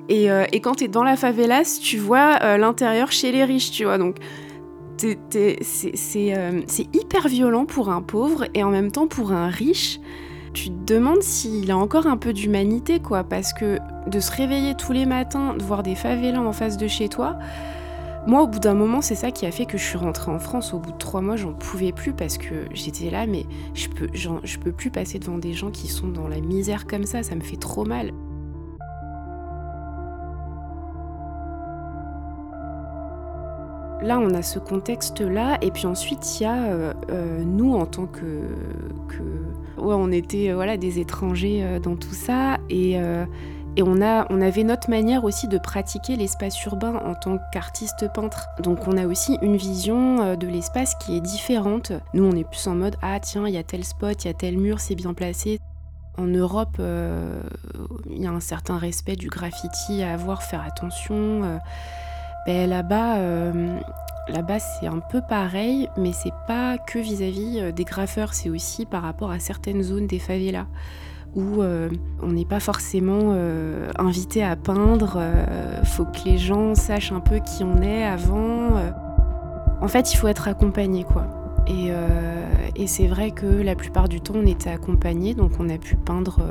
Et, 0.08 0.30
euh, 0.32 0.44
quand 0.54 0.74
tu 0.74 0.84
es 0.84 0.88
dans 0.88 1.04
la 1.04 1.16
favelas, 1.16 1.78
tu 1.80 1.96
vois 1.96 2.58
l'intérieur 2.58 3.12
chez 3.12 3.30
les 3.30 3.44
riches, 3.44 3.70
tu 3.70 3.84
vois. 3.84 3.98
Donc, 3.98 4.16
c'est 5.00 6.88
hyper 6.92 7.28
violent 7.28 7.64
pour 7.64 7.90
un 7.90 8.02
pauvre 8.02 8.44
et 8.54 8.62
en 8.62 8.70
même 8.70 8.90
temps 8.90 9.06
pour 9.06 9.32
un 9.32 9.48
riche 9.48 10.00
tu 10.52 10.70
te 10.70 10.92
demandes 10.92 11.22
s'il 11.22 11.70
a 11.70 11.76
encore 11.76 12.06
un 12.06 12.16
peu 12.16 12.32
d'humanité, 12.32 13.00
quoi, 13.00 13.24
parce 13.24 13.52
que 13.52 13.78
de 14.08 14.20
se 14.20 14.32
réveiller 14.32 14.74
tous 14.74 14.92
les 14.92 15.06
matins, 15.06 15.54
de 15.54 15.62
voir 15.62 15.82
des 15.82 15.94
favelas 15.94 16.40
en 16.40 16.52
face 16.52 16.76
de 16.76 16.88
chez 16.88 17.08
toi, 17.08 17.38
moi, 18.26 18.42
au 18.42 18.46
bout 18.46 18.58
d'un 18.58 18.74
moment, 18.74 19.00
c'est 19.00 19.14
ça 19.14 19.30
qui 19.30 19.46
a 19.46 19.50
fait 19.50 19.64
que 19.64 19.78
je 19.78 19.82
suis 19.82 19.96
rentrée 19.96 20.30
en 20.30 20.38
France. 20.38 20.74
Au 20.74 20.78
bout 20.78 20.92
de 20.92 20.98
trois 20.98 21.22
mois, 21.22 21.36
j'en 21.36 21.54
pouvais 21.54 21.90
plus 21.90 22.12
parce 22.12 22.36
que 22.36 22.66
j'étais 22.72 23.10
là, 23.10 23.26
mais 23.26 23.46
je 23.74 23.88
peux, 23.88 24.08
je 24.12 24.58
peux 24.58 24.72
plus 24.72 24.90
passer 24.90 25.18
devant 25.18 25.38
des 25.38 25.54
gens 25.54 25.70
qui 25.70 25.88
sont 25.88 26.08
dans 26.08 26.28
la 26.28 26.40
misère 26.40 26.86
comme 26.86 27.04
ça, 27.04 27.22
ça 27.22 27.34
me 27.34 27.40
fait 27.40 27.56
trop 27.56 27.86
mal. 27.86 28.12
Là, 34.02 34.18
on 34.18 34.34
a 34.34 34.42
ce 34.42 34.58
contexte-là, 34.58 35.58
et 35.62 35.70
puis 35.70 35.86
ensuite, 35.86 36.38
il 36.38 36.44
y 36.44 36.46
a 36.46 36.64
euh, 36.64 36.92
euh, 37.10 37.42
nous 37.44 37.74
en 37.74 37.86
tant 37.86 38.06
que, 38.06 38.20
Ouais, 39.78 39.94
on 39.94 40.12
était 40.12 40.50
euh, 40.50 40.76
des 40.76 40.98
étrangers 40.98 41.80
dans 41.82 41.96
tout 41.96 42.12
ça, 42.12 42.58
et, 42.68 42.92
et 43.76 43.82
on, 43.82 44.02
a, 44.02 44.26
on 44.30 44.42
avait 44.42 44.62
notre 44.62 44.90
manière 44.90 45.24
aussi 45.24 45.48
de 45.48 45.56
pratiquer 45.56 46.16
l'espace 46.16 46.62
urbain 46.66 47.00
en 47.04 47.14
tant 47.14 47.38
qu'artiste 47.52 48.12
peintre. 48.12 48.46
Donc 48.62 48.86
on 48.86 48.98
a 48.98 49.06
aussi 49.06 49.38
une 49.40 49.56
vision 49.56 50.36
de 50.36 50.46
l'espace 50.46 50.94
qui 50.96 51.16
est 51.16 51.20
différente. 51.20 51.92
Nous, 52.12 52.24
on 52.24 52.36
est 52.36 52.44
plus 52.44 52.66
en 52.66 52.74
mode 52.74 52.96
ah 53.00 53.18
tiens, 53.20 53.48
il 53.48 53.54
y 53.54 53.58
a 53.58 53.62
tel 53.62 53.84
spot, 53.84 54.22
il 54.24 54.26
y 54.26 54.30
a 54.30 54.34
tel 54.34 54.58
mur, 54.58 54.80
c'est 54.80 54.96
bien 54.96 55.14
placé. 55.14 55.58
En 56.18 56.26
Europe, 56.26 56.78
il 56.78 58.22
y 58.22 58.26
a 58.26 58.30
un 58.30 58.40
certain 58.40 58.76
respect 58.76 59.16
du 59.16 59.28
graffiti 59.28 60.02
à 60.02 60.12
avoir, 60.12 60.42
faire 60.42 60.62
attention. 60.62 61.58
Ben, 62.46 62.68
là-bas, 62.68 63.16
euh, 63.16 63.78
là-bas 64.28 64.58
c'est 64.58 64.86
un 64.86 65.00
peu 65.00 65.20
pareil, 65.20 65.88
mais 65.96 66.12
c'est 66.12 66.32
pas 66.46 66.78
que 66.78 66.98
vis-à-vis 66.98 67.60
euh, 67.60 67.72
des 67.72 67.84
graffeurs, 67.84 68.34
c'est 68.34 68.48
aussi 68.48 68.86
par 68.86 69.02
rapport 69.02 69.30
à 69.30 69.38
certaines 69.38 69.82
zones 69.82 70.06
des 70.06 70.18
favelas 70.18 70.66
où 71.36 71.62
euh, 71.62 71.88
on 72.22 72.28
n'est 72.28 72.46
pas 72.46 72.58
forcément 72.58 73.36
invité 73.98 74.42
à 74.42 74.56
peindre. 74.56 75.22
faut 75.84 76.04
que 76.04 76.24
les 76.24 76.38
gens 76.38 76.74
sachent 76.74 77.12
un 77.12 77.20
peu 77.20 77.38
qui 77.38 77.62
on 77.62 77.82
est 77.82 78.02
avant. 78.02 78.70
En 79.80 79.86
fait, 79.86 80.12
il 80.12 80.16
faut 80.16 80.26
être 80.26 80.48
accompagné, 80.48 81.04
quoi. 81.04 81.39
Et, 81.70 81.92
et 82.74 82.86
c'est 82.88 83.06
vrai 83.06 83.30
que 83.30 83.46
la 83.46 83.76
plupart 83.76 84.08
du 84.08 84.20
temps, 84.20 84.34
on 84.36 84.46
était 84.46 84.70
accompagné, 84.70 85.34
donc 85.34 85.52
on 85.60 85.68
a 85.68 85.78
pu 85.78 85.94
peindre 85.94 86.42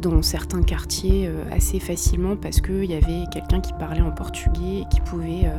dans 0.00 0.22
certains 0.22 0.62
quartiers 0.62 1.26
euh, 1.26 1.44
assez 1.50 1.78
facilement 1.78 2.36
parce 2.36 2.60
qu'il 2.60 2.86
y 2.86 2.94
avait 2.94 3.24
quelqu'un 3.32 3.60
qui 3.60 3.72
parlait 3.74 4.00
en 4.00 4.10
portugais 4.10 4.80
et 4.82 4.84
qui 4.90 5.00
pouvait 5.00 5.44
euh, 5.44 5.56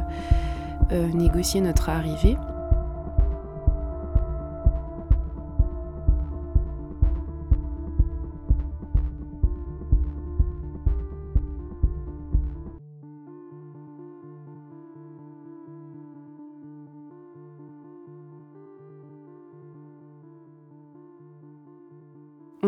euh, 0.92 1.08
négocier 1.14 1.62
notre 1.62 1.90
arrivée. 1.90 2.38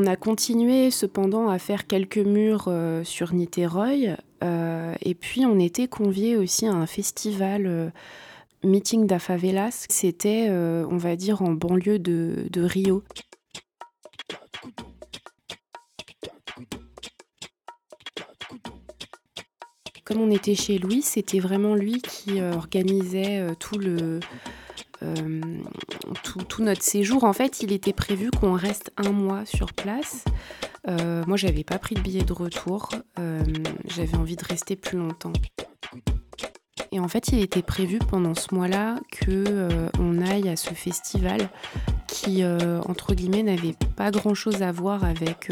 On 0.04 0.06
a 0.06 0.18
continué 0.18 0.92
cependant 0.92 1.48
à 1.48 1.60
faire 1.60 1.88
quelques 1.88 2.18
murs 2.18 2.66
euh, 2.68 3.06
sur 3.06 3.34
Niteroi 3.34 4.18
euh, 4.44 4.94
et 5.02 5.16
puis 5.16 5.46
on 5.46 5.58
était 5.60 5.88
conviés 5.88 6.36
aussi 6.36 6.68
à 6.68 6.74
un 6.74 6.88
festival 6.88 7.66
euh, 7.66 7.90
Meeting 8.66 9.08
da 9.08 9.18
Favelas. 9.18 9.86
C'était, 9.88 10.50
on 10.50 10.98
va 10.98 11.16
dire, 11.16 11.42
en 11.42 11.54
banlieue 11.54 12.00
de, 12.00 12.48
de 12.50 12.62
Rio. 12.64 13.06
Comme 20.04 20.20
on 20.20 20.32
était 20.32 20.56
chez 20.56 20.80
Louis, 20.80 21.02
c'était 21.02 21.40
vraiment 21.40 21.76
lui 21.76 22.02
qui 22.02 22.42
organisait 22.42 23.56
tout 23.58 23.78
le, 23.78 24.20
euh, 25.04 25.42
tout, 26.48 26.64
notre 26.64 26.84
séjour. 26.84 27.24
En 27.24 27.34
fait, 27.34 27.62
il 27.62 27.72
était 27.72 27.94
prévu 27.94 28.32
qu'on 28.32 28.54
reste 28.54 28.92
un 28.98 29.12
mois 29.12 29.46
sur 29.46 29.74
place. 29.74 30.24
Euh, 30.88 31.24
moi, 31.28 31.38
j'avais 31.38 31.64
pas 31.64 31.80
pris 31.80 31.96
de 31.96 32.02
billet 32.02 32.24
de 32.24 32.34
retour. 32.34 32.90
Euh, 33.20 33.44
j'avais 33.88 34.16
envie 34.16 34.36
de 34.36 34.46
rester 34.46 34.76
plus 34.76 34.98
longtemps. 34.98 35.34
Et 36.92 37.00
en 37.00 37.08
fait, 37.08 37.30
il 37.30 37.40
était 37.40 37.64
prévu 37.64 38.00
pendant 38.00 38.36
ce 38.36 38.54
mois-là 38.54 39.00
que 39.12 39.90
on 40.00 40.22
aille 40.22 40.48
à 40.48 40.56
ce 40.56 40.76
festival 40.76 41.50
qui, 42.08 42.46
entre 42.46 43.16
guillemets, 43.16 43.42
n'avait 43.42 43.76
pas 43.96 44.12
grand-chose 44.12 44.62
à 44.62 44.72
voir 44.72 45.04
avec 45.04 45.52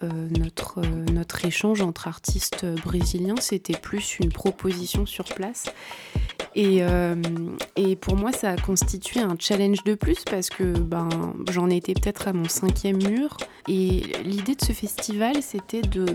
notre 0.00 1.44
échange 1.44 1.82
entre 1.82 2.08
artistes 2.08 2.64
brésiliens. 2.82 3.34
C'était 3.40 3.76
plus 3.76 4.20
une 4.20 4.32
proposition 4.32 5.04
sur 5.04 5.26
place. 5.26 5.66
Euh, 6.56 7.14
et, 7.76 7.96
pour 7.96 8.16
moi, 8.16 8.32
ça 8.32 8.50
a 8.50 8.56
constitué 8.56 9.20
un 9.20 9.36
challenge 9.38 9.82
de 9.84 9.94
plus 9.94 10.24
parce 10.30 10.50
que 10.50 10.64
ben, 10.78 11.08
j'en 11.50 11.70
étais 11.70 11.94
peut-être 11.94 12.28
à 12.28 12.32
mon 12.32 12.48
cinquième 12.48 13.02
mur. 13.02 13.36
Et 13.68 14.02
l'idée 14.24 14.54
de 14.54 14.64
ce 14.64 14.72
festival, 14.72 15.42
c'était 15.42 15.82
de, 15.82 16.06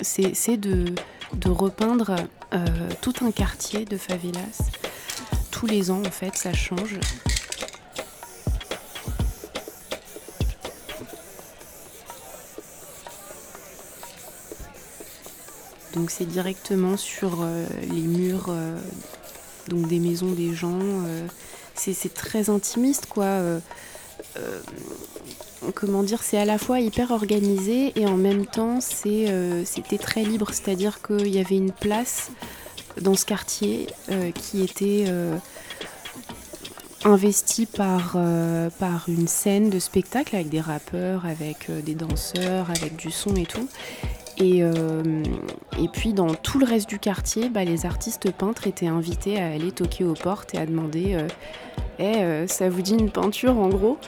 c'est, 0.00 0.56
de, 0.56 0.94
de 1.34 1.50
repeindre 1.50 2.16
euh, 2.52 2.66
tout 3.00 3.14
un 3.22 3.30
quartier 3.30 3.84
de 3.84 3.96
favelas. 3.96 4.70
Tous 5.50 5.66
les 5.66 5.90
ans, 5.90 6.02
en 6.06 6.10
fait, 6.10 6.36
ça 6.36 6.52
change. 6.52 6.98
Donc 15.94 16.10
c'est 16.12 16.26
directement 16.26 16.96
sur 16.96 17.38
euh, 17.42 17.66
les 17.90 18.02
murs 18.02 18.50
donc 19.68 19.86
des 19.86 19.98
maisons 19.98 20.32
des 20.32 20.54
gens. 20.54 20.78
Euh, 20.80 21.26
c'est 21.74 22.12
très 22.12 22.50
intimiste, 22.50 23.06
quoi. 23.06 23.24
Euh, 23.24 23.60
euh, 24.36 24.60
comment 25.74 26.02
dire, 26.02 26.22
c'est 26.22 26.38
à 26.38 26.44
la 26.44 26.58
fois 26.58 26.80
hyper 26.80 27.12
organisé 27.12 27.92
et 27.96 28.06
en 28.06 28.16
même 28.16 28.46
temps 28.46 28.80
c'était 28.80 29.98
très 29.98 30.22
libre, 30.22 30.50
c'est-à-dire 30.52 31.00
qu'il 31.02 31.28
y 31.28 31.38
avait 31.38 31.56
une 31.56 31.72
place 31.72 32.30
dans 33.00 33.14
ce 33.14 33.24
quartier 33.24 33.86
qui 34.34 34.62
était 34.62 35.06
investie 37.04 37.66
par, 37.66 38.16
par 38.78 39.04
une 39.08 39.28
scène 39.28 39.70
de 39.70 39.78
spectacle 39.78 40.34
avec 40.34 40.48
des 40.48 40.60
rappeurs, 40.60 41.26
avec 41.26 41.70
des 41.84 41.94
danseurs, 41.94 42.70
avec 42.70 42.96
du 42.96 43.10
son 43.10 43.34
et 43.36 43.46
tout. 43.46 43.68
Euh, 44.40 45.22
et, 45.80 45.88
puis 45.88 46.12
dans 46.12 46.34
tout 46.34 46.58
le 46.58 46.66
reste 46.66 46.88
du 46.88 46.98
quartier, 46.98 47.48
bah, 47.48 47.64
les 47.64 47.86
artistes 47.86 48.30
peintres 48.32 48.66
étaient 48.66 48.86
invités 48.86 49.40
à 49.40 49.48
aller 49.48 49.72
toquer 49.72 50.04
aux 50.04 50.14
portes 50.14 50.54
et 50.54 50.58
à 50.58 50.66
demander 50.66 51.14
euh, 51.14 51.28
euh, 52.00 52.46
ça 52.46 52.68
vous 52.68 52.82
dit 52.82 52.94
une 52.94 53.10
peinture 53.10 53.58
en 53.58 53.68
gros? 53.68 53.98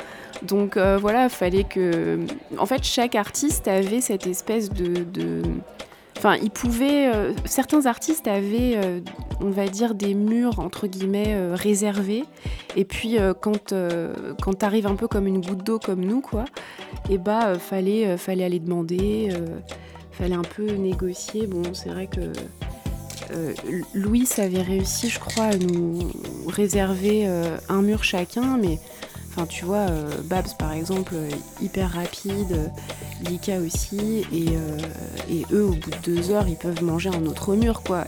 Donc 0.42 0.78
voilà, 0.78 1.28
fallait 1.28 1.64
que. 1.64 2.20
En 2.56 2.64
fait, 2.64 2.82
chaque 2.82 3.14
artiste 3.14 3.68
avait 3.68 4.00
cette 4.00 4.26
espèce 4.26 4.70
de. 4.70 5.42
Enfin, 6.16 6.36
ils 6.36 6.50
pouvaient. 6.50 7.10
certains 7.44 7.84
artistes 7.84 8.26
avaient, 8.26 8.78
on 9.42 9.50
va 9.50 9.66
dire, 9.66 9.94
des 9.94 10.14
murs 10.14 10.58
entre 10.58 10.86
guillemets 10.86 11.36
réservés. 11.52 12.24
Et 12.74 12.86
puis, 12.86 13.18
quand, 13.42 13.74
quand 14.40 14.54
t'arrives 14.54 14.86
un 14.86 14.96
peu 14.96 15.08
comme 15.08 15.26
une 15.26 15.42
goutte 15.42 15.62
d'eau 15.62 15.78
comme 15.78 16.02
nous, 16.06 16.22
quoi, 16.22 16.46
et 17.10 17.14
eh 17.14 17.18
bah, 17.18 17.58
fallait, 17.58 18.16
fallait 18.16 18.44
aller 18.44 18.60
demander 18.60 19.30
fallait 20.12 20.34
un 20.34 20.42
peu 20.42 20.70
négocier. 20.72 21.46
Bon, 21.46 21.62
c'est 21.72 21.88
vrai 21.90 22.06
que 22.06 22.32
euh, 23.32 23.54
Louis 23.94 24.28
avait 24.38 24.62
réussi, 24.62 25.08
je 25.08 25.18
crois, 25.18 25.44
à 25.44 25.56
nous 25.56 26.10
réserver 26.46 27.26
euh, 27.26 27.56
un 27.68 27.82
mur 27.82 28.02
chacun, 28.02 28.56
mais 28.56 28.78
enfin, 29.28 29.46
tu 29.46 29.64
vois, 29.64 29.88
euh, 29.88 30.10
Babs 30.24 30.56
par 30.58 30.72
exemple, 30.72 31.14
hyper 31.60 31.92
rapide, 31.92 32.72
Lika 33.22 33.58
aussi, 33.58 34.24
et, 34.32 34.46
et, 35.32 35.44
eux, 35.52 35.64
au 35.64 35.74
bout 35.74 35.90
de 35.90 36.14
deux 36.14 36.30
heures, 36.30 36.48
ils 36.48 36.56
peuvent 36.56 36.82
manger 36.82 37.10
un 37.10 37.26
autre 37.26 37.54
mur, 37.54 37.82
quoi. 37.82 38.04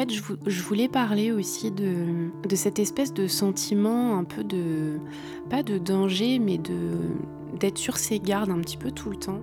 Fait, 0.00 0.12
je, 0.46 0.62
voulais 0.62 0.88
parler 0.88 1.32
aussi 1.32 1.70
de, 1.70 2.30
cette 2.54 2.78
espèce 2.78 3.12
de 3.12 3.26
sentiment 3.26 4.16
un 4.16 4.24
peu 4.24 4.44
de, 4.44 4.98
pas 5.48 5.62
de 5.62 5.78
danger, 5.78 6.38
mais 6.38 6.58
d'être 7.58 7.78
sur 7.78 7.96
ses 7.96 8.18
gardes 8.18 8.50
un 8.50 8.60
petit 8.60 8.76
peu 8.76 8.90
tout 8.90 9.10
le 9.10 9.16
temps. 9.16 9.40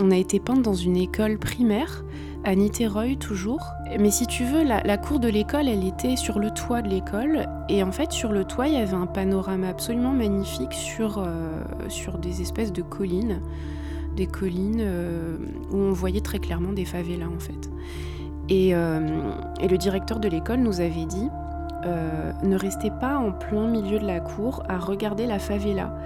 On 0.00 0.10
a 0.10 0.16
été 0.16 0.40
peinte 0.40 0.62
dans 0.62 0.74
une 0.74 0.96
école 0.96 1.38
primaire, 1.38 2.04
à 2.44 2.54
Niteroi 2.54 3.14
toujours. 3.16 3.62
Mais 4.00 4.10
si 4.10 4.26
tu 4.26 4.44
veux, 4.44 4.64
la, 4.64 4.98
cour 4.98 5.20
de 5.20 5.28
l'école, 5.28 5.68
elle 5.68 5.86
était 5.86 6.16
sur 6.16 6.38
le 6.38 6.50
toit 6.50 6.82
de 6.82 6.88
l'école. 6.88 7.46
Et 7.68 7.82
en 7.82 7.92
fait, 7.92 8.10
sur 8.10 8.32
le 8.32 8.44
toit, 8.44 8.68
il 8.68 8.74
y 8.74 8.78
avait 8.78 8.94
un 8.94 9.06
panorama 9.06 9.68
absolument 9.68 10.12
magnifique 10.12 10.72
sur, 10.72 11.18
euh, 11.18 11.62
sur 11.88 12.18
des 12.18 12.40
espèces 12.40 12.72
de 12.72 12.82
collines 12.82 13.40
des 14.16 14.26
collines 14.26 14.80
euh, 14.80 15.36
où 15.70 15.76
on 15.76 15.92
voyait 15.92 16.20
très 16.20 16.38
clairement 16.38 16.72
des 16.72 16.84
favelas 16.84 17.26
en 17.26 17.38
fait. 17.38 17.70
Et, 18.48 18.74
euh, 18.74 19.00
le 19.60 19.76
directeur 19.78 20.18
de 20.20 20.28
l'école 20.28 20.58
nous 20.58 20.80
avait 20.80 21.06
dit 21.06 21.28
euh, 21.84 22.32
ne 22.42 22.56
restez 22.56 22.90
pas 22.90 23.16
en 23.16 23.32
plein 23.32 23.66
milieu 23.66 23.98
de 23.98 24.06
la 24.06 24.20
cour 24.20 24.62
à 24.68 24.78
regarder 24.78 25.26
la 25.26 25.38
favela 25.38 25.96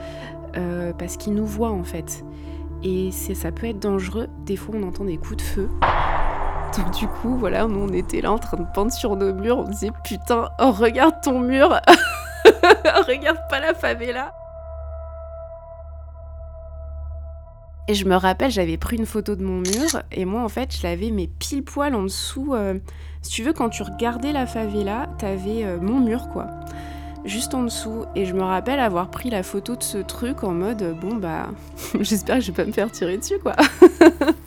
parce 0.99 1.19
qu'il 1.19 1.35
nous 1.35 1.45
voit 1.45 1.71
en 1.71 1.85
fait. 1.85 2.25
Et 2.83 3.11
ça 3.11 3.53
peut 3.53 3.67
être 3.67 3.79
dangereux. 3.79 4.29
Des 4.47 4.57
fois, 4.57 4.75
on 4.79 4.83
entend 4.85 5.05
des 5.05 5.19
coups 5.19 5.37
de 5.37 5.43
feu. 5.43 5.69
Donc 6.79 6.93
du 6.93 7.07
coup, 7.07 7.37
voilà, 7.37 7.67
on 7.67 7.89
était 7.89 8.23
là 8.23 8.33
en 8.33 8.39
train 8.39 8.57
de 8.57 8.67
peindre 8.73 8.91
sur 8.91 9.17
nos 9.17 9.35
murs. 9.35 9.59
On 9.59 9.65
disait 9.65 9.91
putain, 10.03 10.49
oh, 10.59 10.71
regarde 10.71 11.21
ton 11.23 11.41
mur, 11.41 11.69
regarde 13.07 13.39
pas 13.51 13.61
la 13.61 13.75
favela. 13.75 14.33
Et 17.89 17.95
je 17.95 18.05
me 18.05 18.17
rappelle, 18.17 18.51
j'avais 18.51 18.77
pris 18.77 18.97
une 18.97 19.07
photo 19.07 19.37
de 19.37 19.45
mon 19.45 19.59
mur 19.59 20.03
et 20.11 20.25
moi 20.25 20.43
en 20.43 20.49
fait, 20.49 20.77
je 20.77 20.83
l'avais 20.83 21.11
mais 21.11 21.29
pile 21.39 21.63
poil 21.63 21.95
en 21.95 22.03
dessous. 22.03 22.55
Euh, 22.55 22.75
si 23.23 23.31
tu 23.31 23.43
veux, 23.43 23.53
quand 23.53 23.69
tu 23.69 23.83
regardais 23.83 24.33
la 24.33 24.47
favela, 24.47 25.09
t'avais 25.19 25.65
euh, 25.65 25.79
mon 25.81 26.01
mur 26.01 26.29
quoi, 26.33 26.49
juste 27.25 27.55
en 27.55 27.63
dessous. 27.63 28.05
Et 28.17 28.27
je 28.27 28.35
me 28.35 28.43
rappelle 28.43 28.81
avoir 28.81 29.11
pris 29.11 29.31
la 29.31 29.45
photo 29.45 29.77
de 29.77 29.85
ce 29.85 29.99
truc 29.99 30.43
en 30.43 30.53
mode 30.53 30.97
bon 31.01 31.15
bah, 31.15 31.51
j'espère 32.01 32.37
que 32.37 32.43
je 32.43 32.51
vais 32.51 32.57
pas 32.57 32.65
me 32.65 32.73
faire 32.73 32.91
tirer 32.91 33.19
dessus 33.19 33.39
quoi. 33.39 33.55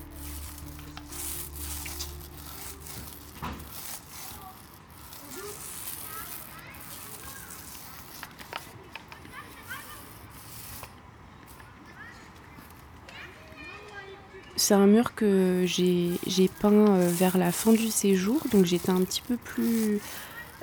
C'est 14.69 14.75
un 14.75 14.85
mur 14.85 15.15
que 15.15 15.63
j'ai 15.65 16.47
peint 16.61 16.71
euh, 16.71 17.09
vers 17.11 17.39
la 17.39 17.51
fin 17.51 17.71
du 17.71 17.87
séjour, 17.87 18.39
donc 18.51 18.65
j'étais 18.65 18.91
un 18.91 19.01
petit 19.01 19.23
peu 19.27 19.35
plus 19.35 19.99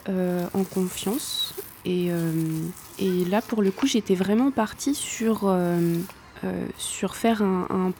euh, 0.08 0.46
en 0.54 0.62
confiance. 0.62 1.56
Euh, 1.88 2.32
et, 3.00 3.24
là, 3.24 3.42
pour 3.42 3.62
le 3.62 3.72
coup, 3.72 3.88
j'étais 3.88 4.14
vraiment 4.14 4.52
partie 4.52 4.94
sur, 4.94 5.52
faire 7.14 7.42
un, 7.42 7.92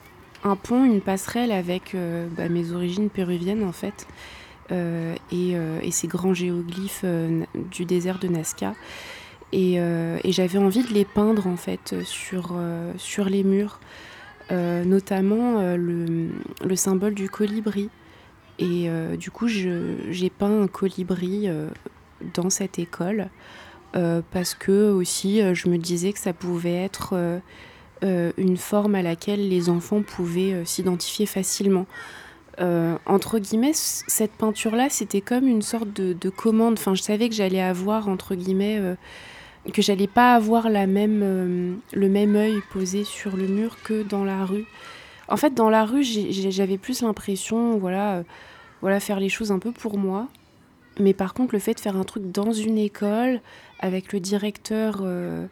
pont, 0.62 0.84
une 0.84 1.00
passerelle 1.00 1.50
avec 1.50 1.96
bah, 2.36 2.48
mes 2.48 2.70
origines 2.70 3.10
péruviennes 3.10 3.64
en 3.64 3.72
fait, 3.72 4.06
et, 4.70 5.56
ces 5.90 6.06
grands 6.06 6.34
géoglyphes 6.34 7.04
du 7.72 7.84
désert 7.84 8.20
de 8.20 8.28
Nazca. 8.28 8.74
Et, 9.50 9.80
j'avais 10.26 10.58
envie 10.58 10.84
de 10.84 10.94
les 10.94 11.04
peindre 11.04 11.48
en 11.48 11.56
fait 11.56 11.96
sur 12.04 12.54
les 13.28 13.42
murs. 13.42 13.80
Euh, 14.52 14.84
notamment 14.84 15.58
euh, 15.58 15.76
le, 15.76 16.76
symbole 16.76 17.14
du 17.14 17.28
colibri. 17.28 17.90
Et 18.60 18.88
euh, 18.88 19.16
du 19.16 19.32
coup, 19.32 19.48
j'ai 19.48 20.30
peint 20.30 20.62
un 20.62 20.68
colibri 20.68 21.48
dans 22.34 22.50
cette 22.50 22.78
école 22.78 23.28
parce 24.30 24.54
que 24.54 24.90
aussi, 24.90 25.40
je 25.54 25.68
me 25.70 25.78
disais 25.78 26.12
que 26.12 26.18
ça 26.18 26.34
pouvait 26.34 26.84
être 26.84 27.40
une 28.02 28.56
forme 28.58 28.94
à 28.94 29.00
laquelle 29.00 29.48
les 29.48 29.70
enfants 29.70 30.02
pouvaient 30.02 30.64
s'identifier 30.66 31.24
facilement. 31.24 31.86
entre 32.58 33.38
guillemets, 33.38 33.72
cette 33.74 34.32
peinture-là, 34.32 34.88
c'était 34.90 35.22
comme 35.22 35.48
une 35.48 35.62
sorte 35.62 35.92
de, 35.94 36.12
de, 36.12 36.28
commande. 36.28 36.74
Enfin, 36.74 36.94
je 36.94 37.02
savais 37.02 37.30
que 37.30 37.34
j'allais 37.34 37.62
avoir, 37.62 38.08
entre 38.08 38.34
guillemets, 38.34 38.80
que 39.72 39.82
j'allais 39.82 40.06
pas 40.06 40.34
avoir 40.34 40.68
la 40.68 40.86
même, 40.86 41.20
euh, 41.22 41.74
le 41.92 42.08
même 42.08 42.36
œil 42.36 42.60
posé 42.72 43.04
sur 43.04 43.36
le 43.36 43.46
mur 43.46 43.76
que 43.82 44.02
dans 44.02 44.24
la 44.24 44.44
rue. 44.44 44.66
En 45.28 45.36
fait, 45.36 45.54
dans 45.54 45.70
la 45.70 45.84
rue, 45.84 46.04
j'avais 46.04 46.78
plus 46.78 47.02
l'impression, 47.02 47.78
voilà, 47.78 48.16
euh, 48.16 48.22
voilà, 48.80 49.00
faire 49.00 49.18
les 49.18 49.28
choses 49.28 49.50
un 49.50 49.58
peu 49.58 49.72
pour 49.72 49.98
moi. 49.98 50.28
Mais 51.00 51.14
par 51.14 51.34
contre, 51.34 51.54
le 51.54 51.58
fait 51.58 51.74
de 51.74 51.80
faire 51.80 51.96
un 51.96 52.04
truc 52.04 52.30
dans 52.30 52.52
une 52.52 52.78
école, 52.78 53.40
avec 53.80 54.12
le 54.12 54.20
directeur, 54.20 55.00
euh, 55.02 55.46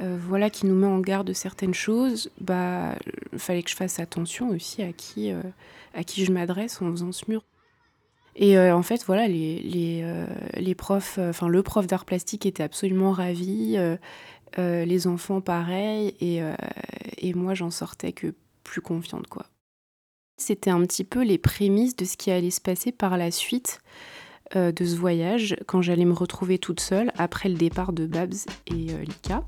voilà, 0.00 0.50
qui 0.50 0.66
nous 0.66 0.76
met 0.76 0.86
en 0.86 1.00
garde 1.00 1.26
de 1.26 1.32
certaines 1.32 1.74
choses, 1.74 2.30
bah, 2.40 2.94
fallait 3.36 3.62
que 3.62 3.70
je 3.70 3.76
fasse 3.76 3.98
attention 3.98 4.50
aussi 4.50 4.82
à 4.82 4.92
qui, 4.92 5.32
à 5.94 6.04
qui 6.04 6.24
je 6.24 6.30
m'adresse 6.30 6.80
en 6.80 6.90
faisant 6.90 7.10
ce 7.10 7.24
mur. 7.28 7.42
Et 8.40 8.56
euh, 8.56 8.74
en 8.74 8.82
fait, 8.82 9.04
voilà, 9.04 9.26
les, 9.26 9.60
les, 9.60 10.00
euh, 10.04 10.26
les 10.54 10.76
profs, 10.76 11.18
euh, 11.18 11.30
enfin 11.30 11.48
le 11.48 11.62
prof 11.64 11.88
d'art 11.88 12.04
plastique 12.04 12.46
était 12.46 12.62
absolument 12.62 13.10
ravi, 13.10 13.76
les 14.56 15.06
enfants 15.06 15.40
pareil, 15.40 16.14
et, 16.20 16.40
et 17.18 17.34
moi 17.34 17.54
j'en 17.54 17.70
sortais 17.70 18.12
que 18.12 18.34
plus 18.64 18.80
confiante 18.80 19.26
quoi. 19.26 19.46
C'était 20.36 20.70
un 20.70 20.80
petit 20.80 21.04
peu 21.04 21.22
les 21.22 21.38
prémices 21.38 21.94
de 21.94 22.04
ce 22.04 22.16
qui 22.16 22.30
allait 22.30 22.50
se 22.50 22.60
passer 22.60 22.90
par 22.90 23.18
la 23.18 23.30
suite 23.30 23.80
de 24.56 24.84
ce 24.84 24.96
voyage, 24.96 25.56
quand 25.66 25.82
j'allais 25.82 26.06
me 26.06 26.14
retrouver 26.14 26.58
toute 26.58 26.80
seule 26.80 27.12
après 27.18 27.48
le 27.48 27.56
départ 27.56 27.92
de 27.92 28.06
Babs 28.06 28.34
et 28.66 28.72
Lika. 28.72 29.44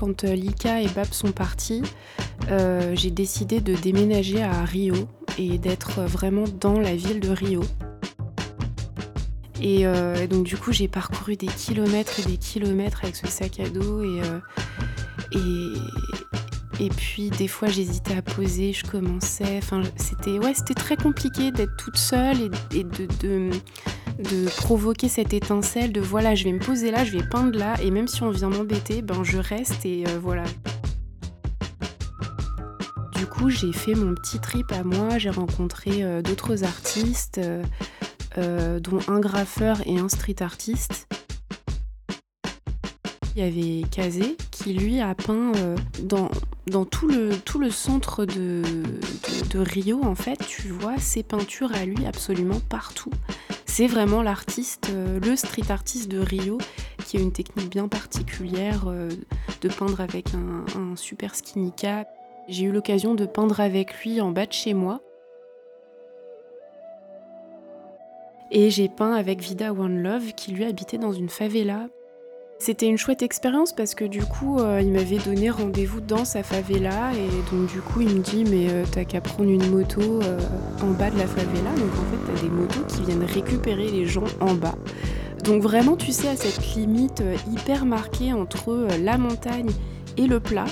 Quand 0.00 0.24
euh, 0.24 0.34
Lika 0.34 0.80
et 0.80 0.88
Bab 0.88 1.12
sont 1.12 1.30
partis, 1.30 1.82
euh, 2.48 2.94
j'ai 2.96 3.10
décidé 3.10 3.60
de 3.60 3.74
déménager 3.74 4.42
à 4.42 4.64
Rio 4.64 4.94
et 5.36 5.58
d'être 5.58 6.00
vraiment 6.00 6.44
dans 6.58 6.80
la 6.80 6.96
ville 6.96 7.20
de 7.20 7.28
Rio. 7.28 7.62
Et 9.60 9.86
euh, 9.86 10.26
donc 10.26 10.44
du 10.44 10.56
coup 10.56 10.72
j'ai 10.72 10.88
parcouru 10.88 11.36
des 11.36 11.48
kilomètres 11.48 12.18
et 12.18 12.22
des 12.22 12.38
kilomètres 12.38 13.00
avec 13.02 13.14
ce 13.14 13.26
sac 13.26 13.60
à 13.60 13.68
dos 13.68 14.02
et, 14.02 14.22
puis 16.96 17.28
des 17.28 17.46
fois 17.46 17.68
j'hésitais 17.68 18.16
à 18.16 18.22
poser, 18.22 18.72
je 18.72 18.86
commençais, 18.86 19.58
enfin 19.58 19.82
c'était 19.96 20.74
très 20.74 20.96
compliqué 20.96 21.52
d'être 21.52 21.76
toute 21.76 21.98
seule 21.98 22.50
et, 22.74 22.84
de 22.84 23.50
provoquer 24.56 25.08
cette 25.08 25.32
étincelle 25.32 25.92
de 25.92 26.00
voilà, 26.00 26.34
je 26.34 26.44
vais 26.44 26.52
me 26.52 26.58
poser 26.58 26.90
là, 26.90 27.04
je 27.04 27.12
vais 27.12 27.26
peindre 27.26 27.58
là, 27.58 27.74
et 27.82 27.90
même 27.90 28.08
si 28.08 28.22
on 28.22 28.30
vient 28.30 28.50
m'embêter, 28.50 29.02
ben 29.02 29.22
je 29.24 29.38
reste 29.38 29.84
et 29.86 30.04
euh, 30.06 30.18
voilà. 30.20 30.44
Du 33.16 33.26
coup, 33.26 33.50
j'ai 33.50 33.72
fait 33.72 33.94
mon 33.94 34.14
petit 34.14 34.38
trip 34.38 34.70
à 34.72 34.82
moi, 34.82 35.18
j'ai 35.18 35.30
rencontré 35.30 36.02
euh, 36.02 36.22
d'autres 36.22 36.64
artistes, 36.64 37.40
euh, 38.38 38.80
dont 38.80 39.00
un 39.08 39.20
graffeur 39.20 39.78
et 39.86 39.98
un 39.98 40.08
street 40.08 40.36
artiste. 40.40 41.06
Il 43.36 43.42
y 43.42 43.46
avait 43.46 43.88
Kazé 43.88 44.36
qui 44.50 44.74
lui 44.74 45.00
a 45.00 45.14
peint 45.14 45.52
dans, 46.02 46.30
dans 46.66 46.84
tout, 46.84 47.06
le, 47.06 47.30
tout 47.36 47.58
le 47.58 47.70
centre 47.70 48.24
de, 48.24 48.62
de, 49.50 49.58
Rio, 49.58 50.02
en 50.04 50.16
fait, 50.16 50.38
tu 50.46 50.68
vois 50.68 50.98
ses 50.98 51.22
peintures 51.22 51.72
à 51.72 51.84
lui 51.84 52.04
absolument 52.06 52.60
partout 52.68 53.12
c'est 53.80 53.86
vraiment 53.86 54.20
l'artiste, 54.20 54.90
euh, 54.90 55.18
le 55.20 55.36
street 55.36 55.70
artiste 55.70 56.10
de 56.10 56.18
Rio 56.18 56.58
qui 57.06 57.16
a 57.16 57.20
une 57.20 57.32
technique 57.32 57.70
bien 57.70 57.88
particulière 57.88 58.84
de 58.84 59.68
peindre 59.68 60.02
avec 60.02 60.34
un, 60.34 60.96
super 60.96 61.34
skinny 61.34 61.72
cap. 61.72 62.06
J'ai 62.46 62.64
eu 62.64 62.72
l'occasion 62.72 63.14
de 63.14 63.24
peindre 63.24 63.58
avec 63.58 64.04
lui 64.04 64.20
en 64.20 64.32
bas 64.32 64.44
de 64.44 64.52
chez 64.52 64.74
moi. 64.74 65.00
Et 68.50 68.68
j'ai 68.68 68.90
peint 68.90 69.14
avec 69.14 69.40
Vida 69.40 69.72
One 69.72 70.02
Love 70.02 70.34
qui 70.34 70.52
lui 70.52 70.66
habitait 70.66 70.98
dans 70.98 71.14
une 71.14 71.30
favela 71.30 71.88
c'était 72.60 72.86
une 72.86 72.98
chouette 72.98 73.22
expérience 73.22 73.72
parce 73.72 73.94
que 73.94 74.04
du 74.04 74.22
coup, 74.22 74.58
euh, 74.58 74.82
il 74.82 74.92
m'avait 74.92 75.18
donné 75.18 75.48
rendez-vous 75.48 76.02
dans 76.02 76.26
sa 76.26 76.42
favela 76.42 77.10
et 77.14 77.54
donc 77.54 77.72
du 77.72 77.80
coup, 77.80 78.02
il 78.02 78.16
me 78.16 78.20
dit 78.20 78.44
mais 78.44 78.70
euh, 78.70 78.84
t'as 78.90 79.04
qu'à 79.04 79.22
prendre 79.22 79.48
une 79.48 79.66
moto 79.70 80.02
euh, 80.02 80.38
en 80.82 80.90
bas 80.90 81.10
de 81.10 81.16
la 81.16 81.26
favela. 81.26 81.70
Donc 81.70 81.90
en 81.92 82.04
fait, 82.10 82.32
t'as 82.32 82.42
des 82.42 82.50
motos 82.50 82.84
qui 82.86 83.02
viennent 83.02 83.24
récupérer 83.24 83.90
les 83.90 84.04
gens 84.04 84.26
en 84.40 84.54
bas. 84.54 84.74
Donc 85.44 85.62
vraiment, 85.62 85.96
tu 85.96 86.12
sais, 86.12 86.28
à 86.28 86.36
cette 86.36 86.74
limite 86.74 87.22
hyper 87.50 87.86
marquée 87.86 88.34
entre 88.34 88.88
la 89.02 89.16
montagne 89.16 89.70
et 90.18 90.26
le 90.26 90.38
plat. 90.38 90.66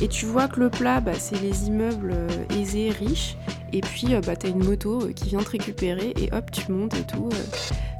Et 0.00 0.06
tu 0.06 0.26
vois 0.26 0.46
que 0.46 0.60
le 0.60 0.70
plat, 0.70 1.00
bah, 1.00 1.14
c'est 1.18 1.40
les 1.42 1.66
immeubles 1.66 2.14
aisés, 2.56 2.90
riches. 2.90 3.36
Et 3.74 3.80
puis, 3.80 4.14
bah, 4.24 4.36
t'as 4.36 4.48
une 4.48 4.62
moto 4.62 5.08
qui 5.16 5.30
vient 5.30 5.40
te 5.40 5.50
récupérer 5.50 6.14
et 6.16 6.32
hop, 6.32 6.48
tu 6.52 6.70
montes 6.70 6.94
et 6.94 7.02
tout. 7.02 7.28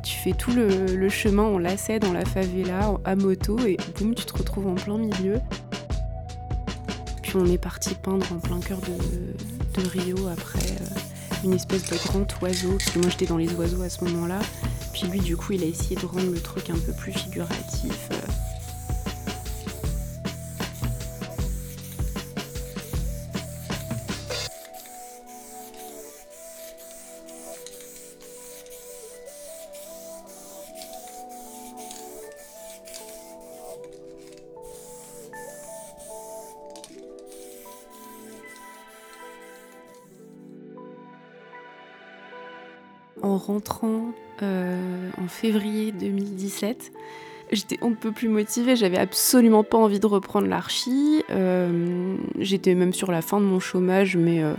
Tu 0.04 0.16
fais 0.16 0.30
tout 0.30 0.52
le, 0.52 1.08
chemin 1.08 1.42
en 1.42 1.58
lacet 1.58 1.98
dans 1.98 2.12
la 2.12 2.24
favela, 2.24 2.94
à 3.04 3.16
moto, 3.16 3.58
et 3.58 3.76
boum, 3.98 4.14
tu 4.14 4.24
te 4.24 4.38
retrouves 4.38 4.68
en 4.68 4.76
plein 4.76 4.98
milieu. 4.98 5.40
Puis 7.22 7.32
on 7.34 7.46
est 7.46 7.58
parti 7.58 7.96
peindre 7.96 8.24
en 8.32 8.38
plein 8.38 8.60
cœur 8.60 8.78
de, 8.82 9.88
Rio 9.88 10.28
après 10.28 10.60
euh, 10.60 11.42
une 11.42 11.54
espèce 11.54 11.90
de 11.90 11.96
grand 12.06 12.24
oiseau, 12.40 12.76
parce 12.78 12.90
que 12.90 13.00
moi 13.00 13.10
j'étais 13.10 13.26
dans 13.26 13.36
les 13.36 13.52
oiseaux 13.54 13.82
à 13.82 13.88
ce 13.88 14.04
moment-là. 14.04 14.38
Puis 14.92 15.08
lui, 15.08 15.18
du 15.18 15.36
coup, 15.36 15.54
il 15.54 15.64
a 15.64 15.66
essayé 15.66 15.96
de 15.96 16.06
rendre 16.06 16.30
le 16.30 16.40
truc 16.40 16.70
un 16.70 16.78
peu 16.78 16.92
plus 16.92 17.12
figuratif. 17.12 18.10
En 43.34 43.38
rentrant 43.38 44.12
euh, 44.42 45.10
en 45.22 45.28
février 45.28 45.92
2017. 45.92 46.92
J'étais 47.52 47.78
un 47.82 47.92
peu 47.92 48.10
plus 48.10 48.28
motivée, 48.28 48.74
j'avais 48.74 48.98
absolument 48.98 49.64
pas 49.64 49.76
envie 49.76 50.00
de 50.00 50.06
reprendre 50.06 50.46
l'archi. 50.46 51.22
Euh, 51.30 52.16
j'étais 52.38 52.74
même 52.74 52.92
sur 52.92 53.12
la 53.12 53.22
fin 53.22 53.40
de 53.40 53.44
mon 53.44 53.60
chômage, 53.60 54.16
mais 54.16 54.42
euh, 54.42 54.54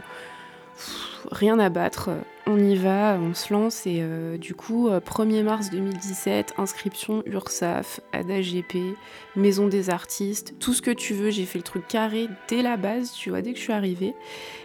rien 1.31 1.57
à 1.59 1.69
battre. 1.69 2.11
On 2.57 2.57
y 2.57 2.77
va, 2.77 3.19
on 3.21 3.33
se 3.33 3.51
lance 3.51 3.85
et 3.85 4.01
du 4.37 4.55
coup, 4.55 4.89
1er 4.89 5.43
mars 5.43 5.71
2017, 5.71 6.53
inscription 6.57 7.21
URSAF, 7.25 7.99
ADAGP, 8.13 8.77
Maison 9.35 9.67
des 9.67 9.89
artistes, 9.89 10.55
tout 10.57 10.73
ce 10.73 10.81
que 10.81 10.91
tu 10.91 11.13
veux. 11.13 11.31
J'ai 11.31 11.43
fait 11.43 11.59
le 11.59 11.63
truc 11.63 11.85
carré 11.85 12.29
dès 12.47 12.61
la 12.61 12.77
base, 12.77 13.11
tu 13.11 13.29
vois, 13.29 13.41
dès 13.41 13.51
que 13.51 13.57
je 13.57 13.63
suis 13.63 13.73
arrivée. 13.73 14.13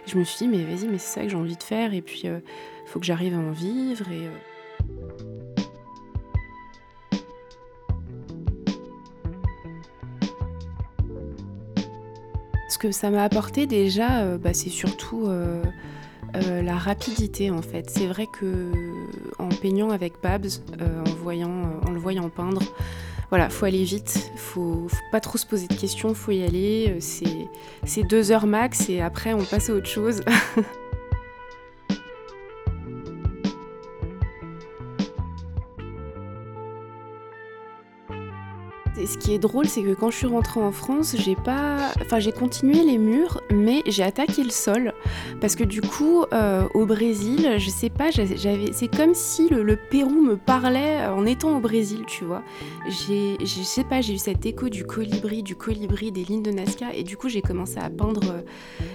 je 0.05 0.17
me 0.17 0.23
suis 0.23 0.45
dit, 0.45 0.47
mais 0.47 0.63
vas-y, 0.63 0.87
mais 0.87 0.99
c'est 0.99 1.19
ça 1.19 1.23
que 1.23 1.27
j'ai 1.27 1.35
envie 1.35 1.57
de 1.57 1.63
faire. 1.63 1.93
Et 1.93 2.01
puis, 2.01 2.29
faut 2.85 3.01
que 3.01 3.05
j'arrive 3.05 3.33
à 3.33 3.39
en 3.39 3.51
vivre. 3.51 4.05
Euh, 4.09 4.29
Ce 12.71 12.77
que 12.77 12.91
ça 12.91 13.09
m'a 13.09 13.23
apporté 13.23 13.67
déjà, 13.67 14.21
euh, 14.21 14.37
bah, 14.37 14.53
c'est 14.53 14.69
surtout 14.69 15.25
euh, 15.27 15.61
la 16.33 16.75
rapidité 16.75 17.51
en 17.51 17.61
fait. 17.61 17.89
C'est 17.89 18.07
vrai 18.07 18.27
que 18.27 18.71
en 19.39 19.49
peignant 19.49 19.89
avec 19.89 20.13
Babs, 20.21 20.47
en, 20.79 21.09
voyant, 21.21 21.81
en 21.85 21.91
le 21.91 21.99
voyant 21.99 22.29
peindre, 22.29 22.61
voilà, 23.29 23.49
faut 23.49 23.65
aller 23.65 23.83
vite, 23.83 24.31
faut, 24.35 24.87
faut 24.89 25.11
pas 25.11 25.21
trop 25.21 25.37
se 25.37 25.45
poser 25.45 25.67
de 25.67 25.73
questions, 25.73 26.13
faut 26.13 26.31
y 26.31 26.43
aller. 26.43 26.97
C'est 26.99 28.03
deux 28.03 28.31
heures 28.31 28.47
max 28.47 28.89
et 28.89 29.01
après 29.01 29.33
on 29.33 29.43
passe 29.43 29.69
à 29.69 29.73
autre 29.73 29.87
chose. 29.87 30.21
ce 39.11 39.17
qui 39.17 39.33
est 39.33 39.39
drôle, 39.39 39.67
c'est 39.67 39.83
que 39.83 39.93
quand 39.93 40.09
je 40.09 40.17
suis 40.17 40.27
rentrée 40.27 40.61
en 40.61 40.71
France, 40.71 41.15
j'ai 41.17 41.35
pas, 41.35 41.91
enfin 42.01 42.19
j'ai 42.19 42.31
continué 42.31 42.81
les 42.83 42.97
murs, 42.97 43.41
mais 43.51 43.83
j'ai 43.85 44.03
attaqué 44.03 44.41
le 44.41 44.49
sol 44.49 44.93
parce 45.41 45.57
que 45.57 45.65
du 45.65 45.81
coup, 45.81 46.23
euh, 46.31 46.65
au 46.73 46.85
Brésil, 46.85 47.55
je 47.57 47.69
sais 47.69 47.89
pas, 47.89 48.09
j'avais, 48.11 48.71
c'est 48.71 48.87
comme 48.87 49.13
si 49.13 49.49
le, 49.49 49.75
Pérou 49.75 50.21
me 50.21 50.37
parlait 50.37 51.05
en 51.07 51.25
étant 51.25 51.57
au 51.57 51.59
Brésil, 51.59 52.03
tu 52.07 52.23
vois. 52.23 52.43
J'ai, 52.87 53.37
je 53.41 53.61
sais 53.63 53.83
pas, 53.83 53.99
j'ai 53.99 54.13
eu 54.13 54.17
cet 54.17 54.45
écho 54.45 54.69
du 54.69 54.85
colibri, 54.85 55.43
du 55.43 55.55
colibri, 55.55 56.11
des 56.11 56.23
lignes 56.23 56.43
de 56.43 56.51
Nazca, 56.51 56.93
et 56.93 57.03
du 57.03 57.17
coup 57.17 57.27
j'ai 57.27 57.41
commencé 57.41 57.79
à 57.79 57.89
peindre 57.89 58.21
euh, 58.31 58.41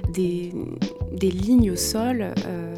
des, 0.09 1.31
lignes 1.31 1.71
au 1.71 1.77
sol. 1.77 2.33
Euh, 2.47 2.75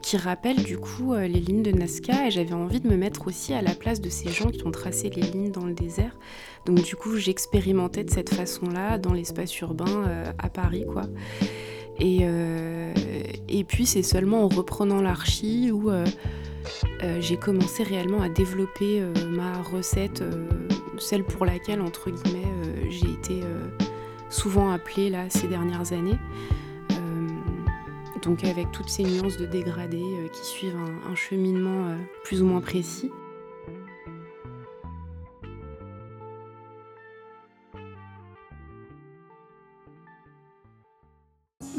qui 0.00 0.16
rappellent 0.16 0.64
du 0.64 0.78
coup 0.78 1.14
les 1.14 1.28
lignes 1.28 1.62
de 1.62 1.70
Nazca 1.70 2.26
et 2.26 2.30
j'avais 2.30 2.54
envie 2.54 2.80
de 2.80 2.88
me 2.88 2.96
mettre 2.96 3.26
aussi 3.26 3.52
à 3.52 3.60
la 3.60 3.74
place 3.74 4.00
de 4.00 4.08
ces 4.08 4.30
gens 4.30 4.48
qui 4.48 4.66
ont 4.66 4.70
tracé 4.70 5.10
les 5.10 5.20
lignes 5.20 5.50
dans 5.50 5.66
le 5.66 5.74
désert 5.74 6.16
donc 6.64 6.82
du 6.82 6.96
coup, 6.96 7.16
j'expérimentais 7.16 8.04
de 8.04 8.10
cette 8.10 8.32
façon-là 8.32 8.98
dans 8.98 9.12
l'espace 9.12 9.58
urbain 9.60 10.04
euh, 10.06 10.32
à 10.38 10.48
Paris, 10.48 10.84
quoi. 10.90 11.02
Et, 11.98 12.20
euh, 12.22 12.92
et 13.48 13.64
puis 13.64 13.84
c'est 13.86 14.02
seulement 14.02 14.44
en 14.44 14.48
reprenant 14.48 15.00
l'archi 15.02 15.70
où 15.72 15.90
euh, 15.90 16.06
j'ai 17.20 17.36
commencé 17.36 17.82
réellement 17.82 18.22
à 18.22 18.28
développer 18.28 19.04
ma 19.28 19.60
recette, 19.62 20.22
celle 20.98 21.24
pour 21.24 21.44
laquelle, 21.44 21.80
entre 21.80 22.10
guillemets, 22.10 22.46
j'ai 22.88 23.10
été 23.10 23.40
souvent 24.30 24.70
appelée 24.70 25.10
là 25.10 25.28
ces 25.28 25.48
dernières 25.48 25.92
années. 25.92 26.18
donc 28.22 28.44
avec 28.44 28.70
toutes 28.70 28.88
ces 28.88 29.02
nuances 29.02 29.36
de 29.36 29.46
dégradé 29.46 30.02
qui 30.32 30.46
suivent 30.46 30.78
un 31.10 31.14
cheminement 31.16 31.96
plus 32.22 32.40
ou 32.42 32.46
moins 32.46 32.60
précis. 32.60 33.10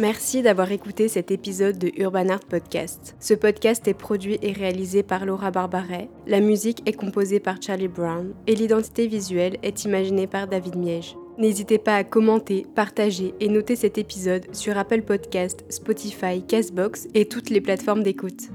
Merci 0.03 0.41
d'avoir 0.41 0.69
écouté 0.73 1.07
cet 1.07 1.31
épisode 1.31 1.77
de 1.77 1.89
Urban 1.95 2.27
Art 2.27 2.41
Podcast. 2.41 3.15
Ce 3.21 3.33
podcast 3.33 3.87
est 3.87 3.93
produit 3.93 4.37
et 4.41 4.51
réalisé 4.51 5.01
par 5.01 5.25
Laura 5.25 5.49
Barbaret, 5.49 6.09
la 6.27 6.41
musique 6.41 6.81
est 6.85 6.91
composée 6.91 7.39
par 7.39 7.61
Charlie 7.61 7.87
Brown 7.87 8.33
et 8.45 8.53
l'identité 8.53 9.07
visuelle 9.07 9.55
est 9.63 9.85
imaginée 9.85 10.27
par 10.27 10.49
David 10.49 10.75
Miege. 10.75 11.15
N'hésitez 11.37 11.77
pas 11.77 11.95
à 11.95 12.03
commenter, 12.03 12.65
partager 12.75 13.33
et 13.39 13.47
noter 13.47 13.77
cet 13.77 13.97
épisode 13.97 14.45
sur 14.51 14.77
Apple 14.77 15.03
Podcast, 15.03 15.63
Spotify, 15.69 16.43
Castbox 16.45 17.07
et 17.13 17.29
toutes 17.29 17.49
les 17.49 17.61
plateformes 17.61 18.03
d'écoute. 18.03 18.49